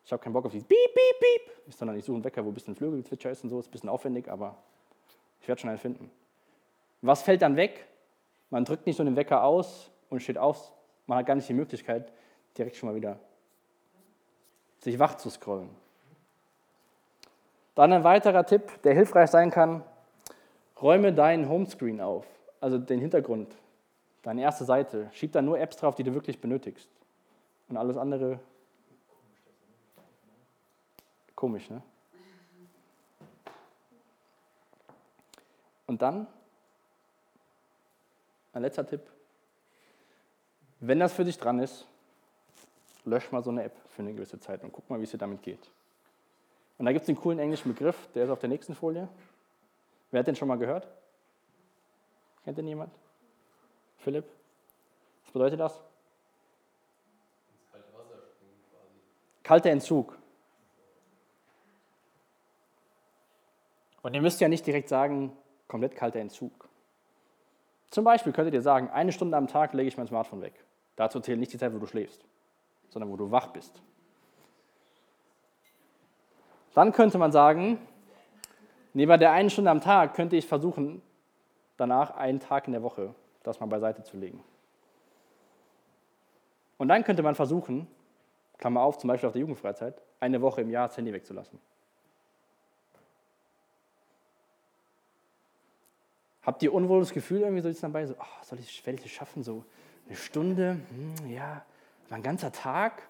[0.07, 2.49] Ich habe keinen Bock auf dieses Piep, Piep, Piep, sondern ich suche einen Wecker, wo
[2.49, 3.61] ein bisschen Flügelzwitscher ist und so.
[3.61, 4.57] Ist ein bisschen aufwendig, aber
[5.43, 6.11] ich werde schon einen finden.
[7.03, 7.87] Was fällt dann weg?
[8.49, 10.73] Man drückt nicht nur den Wecker aus und steht auf.
[11.07, 12.11] Man hat gar nicht die Möglichkeit,
[12.57, 13.19] direkt schon mal wieder
[14.79, 15.71] sich wach zu scrollen.
[17.75, 19.83] Dann ein weiterer Tipp, der hilfreich sein kann,
[20.81, 22.27] räume deinen Homescreen auf,
[22.61, 23.55] also den Hintergrund,
[24.23, 25.11] deine erste Seite.
[25.13, 26.89] Schieb da nur Apps drauf, die du wirklich benötigst.
[27.69, 28.39] Und alles andere
[31.35, 31.83] komisch, ne?
[35.87, 36.27] Und dann
[38.53, 39.03] ein letzter Tipp.
[40.81, 41.87] Wenn das für dich dran ist,
[43.07, 45.19] lösch mal so eine App für eine gewisse Zeit und guck mal, wie es dir
[45.19, 45.71] damit geht.
[46.79, 49.09] Und da gibt es einen coolen englischen Begriff, der ist auf der nächsten Folie.
[50.11, 50.87] Wer hat den schon mal gehört?
[52.45, 52.93] Kennt den jemand?
[53.99, 54.25] Philipp?
[55.25, 55.81] Was bedeutet das?
[59.43, 60.19] Kalter Entzug.
[64.03, 65.37] Und ihr müsst ja nicht direkt sagen,
[65.69, 66.69] komplett kalter Entzug.
[67.91, 70.65] Zum Beispiel könntet ihr sagen, eine Stunde am Tag lege ich mein Smartphone weg.
[70.97, 72.25] Dazu zählt nicht die Zeit, wo du schläfst,
[72.89, 73.83] sondern wo du wach bist.
[76.75, 77.79] Dann könnte man sagen,
[78.93, 81.01] neben der einen Stunde am Tag könnte ich versuchen,
[81.77, 84.43] danach einen Tag in der Woche das mal beiseite zu legen.
[86.79, 87.87] Und dann könnte man versuchen,
[88.59, 91.59] Klammer auf, zum Beispiel auf der Jugendfreizeit, eine Woche im Jahr das Handy wegzulassen.
[96.43, 98.07] Habt ihr unwohles Gefühl irgendwie so jetzt dabei?
[98.07, 99.43] So, oh, soll ich, werde ich das schaffen?
[99.43, 99.65] So
[100.07, 100.79] eine Stunde?
[100.91, 101.65] Hm, ja,
[102.11, 103.03] ein ganzer Tag?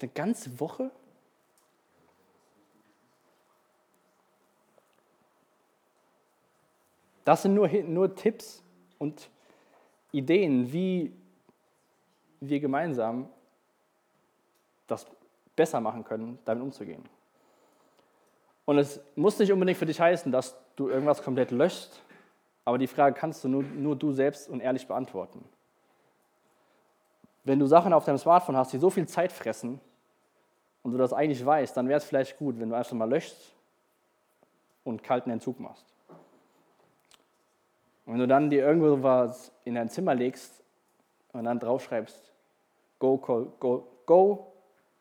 [0.00, 0.90] Eine ganze Woche?
[7.24, 8.62] Das sind nur, nur Tipps
[8.98, 9.30] und
[10.12, 11.12] Ideen, wie
[12.40, 13.28] wir gemeinsam
[14.86, 15.06] das
[15.56, 17.02] besser machen können, damit umzugehen.
[18.66, 21.90] Und es muss nicht unbedingt für dich heißen, dass du irgendwas komplett löscht,
[22.64, 25.44] aber die Frage kannst du nur, nur du selbst und ehrlich beantworten.
[27.44, 29.80] Wenn du Sachen auf deinem Smartphone hast, die so viel Zeit fressen
[30.82, 33.54] und du das eigentlich weißt, dann wäre es vielleicht gut, wenn du einfach mal löschst
[34.82, 35.84] und kalten Entzug machst.
[38.06, 40.62] Und wenn du dann dir irgendwo was in dein Zimmer legst
[41.32, 42.32] und dann draufschreibst,
[42.98, 44.54] go, cold, go, go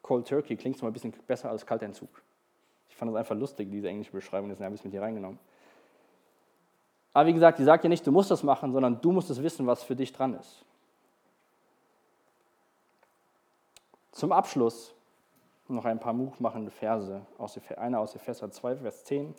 [0.04, 2.22] cold turkey, klingt mal ein bisschen besser als Kaltentzug.
[2.90, 5.40] Ich fand das einfach lustig, diese englische Beschreibung, deswegen habe ich es mit hier reingenommen.
[7.14, 9.42] Aber wie gesagt, die sagt ja nicht, du musst das machen, sondern du musst es
[9.42, 10.64] wissen, was für dich dran ist.
[14.14, 14.94] Zum Abschluss
[15.68, 17.22] noch ein paar mutmachende Verse,
[17.78, 19.34] einer aus Epheser 2, Vers 10.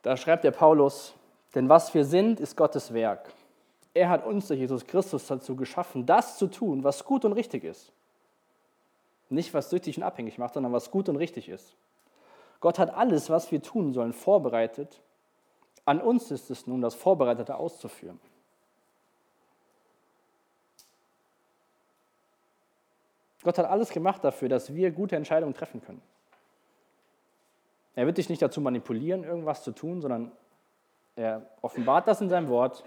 [0.00, 1.14] Da schreibt der Paulus,
[1.54, 3.32] denn was wir sind, ist Gottes Werk.
[3.92, 7.64] Er hat uns durch Jesus Christus dazu geschaffen, das zu tun, was gut und richtig
[7.64, 7.92] ist.
[9.28, 11.74] Nicht, was süchtig und abhängig macht, sondern was gut und richtig ist.
[12.60, 15.02] Gott hat alles, was wir tun sollen, vorbereitet.
[15.84, 18.18] An uns ist es nun, das Vorbereitete auszuführen.
[23.46, 26.02] Gott hat alles gemacht dafür, dass wir gute Entscheidungen treffen können.
[27.94, 30.32] Er wird dich nicht dazu manipulieren, irgendwas zu tun, sondern
[31.14, 32.82] er offenbart das in seinem Wort.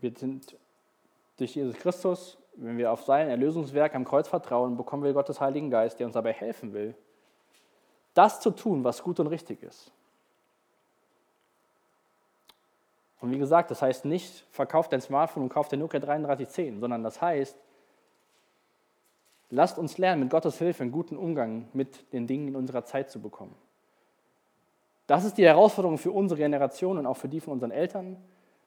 [0.00, 0.56] Wir sind
[1.36, 5.70] durch Jesus Christus, wenn wir auf sein Erlösungswerk am Kreuz vertrauen, bekommen wir Gottes Heiligen
[5.70, 6.96] Geist, der uns dabei helfen will,
[8.12, 9.92] das zu tun, was gut und richtig ist.
[13.22, 17.02] Und wie gesagt, das heißt nicht, verkauf dein Smartphone und kauf den Nokia 3310, sondern
[17.02, 17.56] das heißt,
[19.54, 23.10] Lasst uns lernen, mit Gottes Hilfe einen guten Umgang mit den Dingen in unserer Zeit
[23.10, 23.54] zu bekommen.
[25.06, 28.16] Das ist die Herausforderung für unsere Generation und auch für die von unseren Eltern.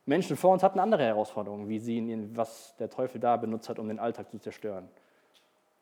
[0.05, 3.79] Menschen vor uns hatten andere Herausforderungen, wie sie, in was der Teufel da benutzt hat,
[3.79, 4.87] um den Alltag zu zerstören.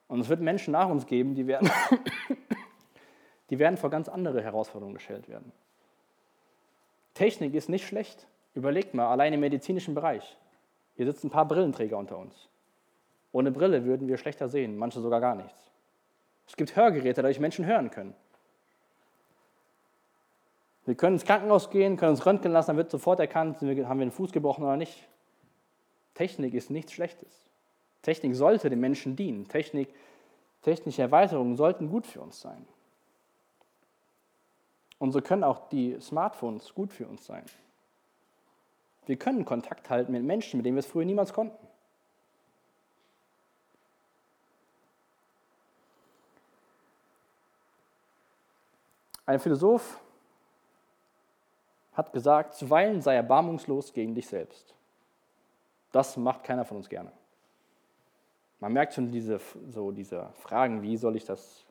[0.07, 1.69] Und es wird Menschen nach uns geben, die werden,
[3.49, 5.51] die werden vor ganz andere Herausforderungen gestellt werden.
[7.13, 8.25] Technik ist nicht schlecht.
[8.53, 10.37] Überlegt mal, allein im medizinischen Bereich.
[10.95, 12.47] Hier sitzen ein paar Brillenträger unter uns.
[13.31, 15.71] Ohne Brille würden wir schlechter sehen, manche sogar gar nichts.
[16.47, 18.13] Es gibt Hörgeräte, dadurch Menschen hören können.
[20.85, 23.87] Wir können ins Krankenhaus gehen, können uns röntgen lassen, dann wird sofort erkannt, haben wir
[23.87, 25.07] einen Fuß gebrochen oder nicht.
[26.13, 27.49] Technik ist nichts Schlechtes.
[28.01, 29.47] Technik sollte den Menschen dienen.
[29.47, 29.93] Technik,
[30.61, 32.67] technische Erweiterungen sollten gut für uns sein.
[34.99, 37.45] Und so können auch die Smartphones gut für uns sein.
[39.05, 41.57] Wir können Kontakt halten mit Menschen, mit denen wir es früher niemals konnten.
[49.25, 50.01] Ein Philosoph
[51.93, 54.73] hat gesagt, zuweilen sei erbarmungslos gegen dich selbst.
[55.91, 57.11] Das macht keiner von uns gerne.
[58.59, 59.39] Man merkt schon diese,
[59.69, 61.65] so diese Fragen, wie soll ich das,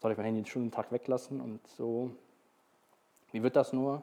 [0.00, 2.10] soll ich mein Handy den Tag weglassen und so,
[3.32, 4.02] wie wird das nur?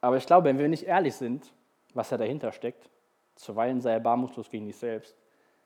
[0.00, 1.52] Aber ich glaube, wenn wir nicht ehrlich sind,
[1.94, 2.90] was da dahinter steckt,
[3.34, 5.16] zuweilen sei erbarmungslos gegen dich selbst,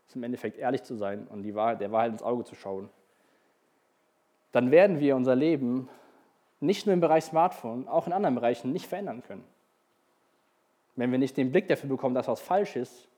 [0.06, 2.90] ist im Endeffekt ehrlich zu sein und die Wahrheit, der Wahrheit ins Auge zu schauen,
[4.52, 5.88] dann werden wir unser Leben
[6.60, 9.44] nicht nur im Bereich Smartphone, auch in anderen Bereichen nicht verändern können.
[10.96, 13.08] Wenn wir nicht den Blick dafür bekommen, dass was falsch ist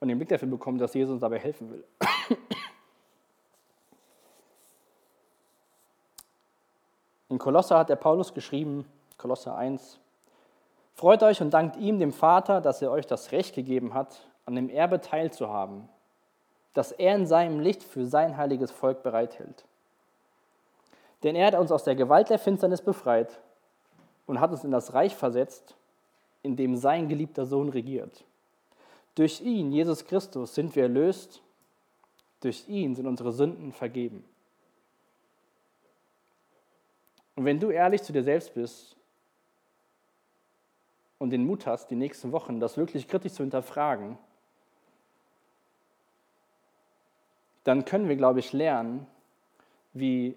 [0.00, 1.84] und den Blick dafür bekommen, dass Jesus uns dabei helfen will.
[7.28, 8.84] In Kolosser hat der Paulus geschrieben,
[9.20, 10.00] Kolosser 1,
[10.94, 14.54] Freut euch und dankt ihm, dem Vater, dass er euch das Recht gegeben hat, an
[14.54, 15.88] dem Erbe teilzuhaben,
[16.74, 19.64] das er in seinem Licht für sein heiliges Volk bereithält.
[21.22, 23.40] Denn er hat uns aus der Gewalt der Finsternis befreit
[24.26, 25.74] und hat uns in das Reich versetzt,
[26.42, 28.24] in dem sein geliebter Sohn regiert.
[29.14, 31.42] Durch ihn, Jesus Christus, sind wir erlöst,
[32.40, 34.24] durch ihn sind unsere Sünden vergeben.
[37.36, 38.96] Und wenn du ehrlich zu dir selbst bist
[41.20, 44.16] und den Mut hast, die nächsten Wochen das wirklich kritisch zu hinterfragen,
[47.62, 49.06] dann können wir, glaube ich, lernen,
[49.92, 50.34] wie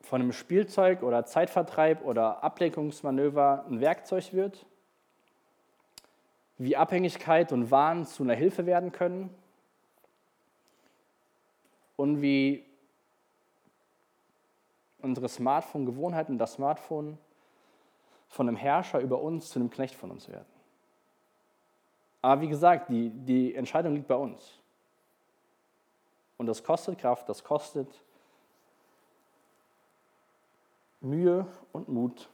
[0.00, 4.66] von einem Spielzeug oder Zeitvertreib oder Ablenkungsmanöver ein Werkzeug wird,
[6.58, 9.32] wie Abhängigkeit und Wahn zu einer Hilfe werden können
[11.94, 12.66] und wie
[15.00, 17.18] unsere Smartphone-Gewohnheiten, das Smartphone
[18.34, 20.48] von einem Herrscher über uns zu einem Knecht von uns werden.
[22.20, 24.58] Aber wie gesagt, die, die Entscheidung liegt bei uns.
[26.36, 27.88] Und das kostet Kraft, das kostet
[31.00, 32.28] Mühe und Mut.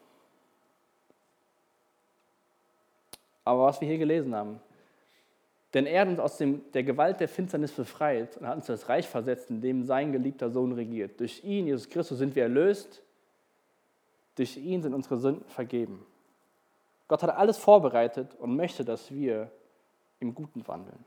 [3.45, 4.59] Aber was wir hier gelesen haben,
[5.75, 8.89] denn er hat uns aus dem, der Gewalt der Finsternis befreit und hat uns das
[8.89, 11.21] Reich versetzt, in dem sein geliebter Sohn regiert.
[11.21, 13.03] Durch ihn, Jesus Christus, sind wir erlöst.
[14.37, 16.07] Durch ihn sind unsere Sünden vergeben.
[17.09, 19.51] Gott hat alles vorbereitet und möchte, dass wir
[20.21, 21.05] im Guten wandeln.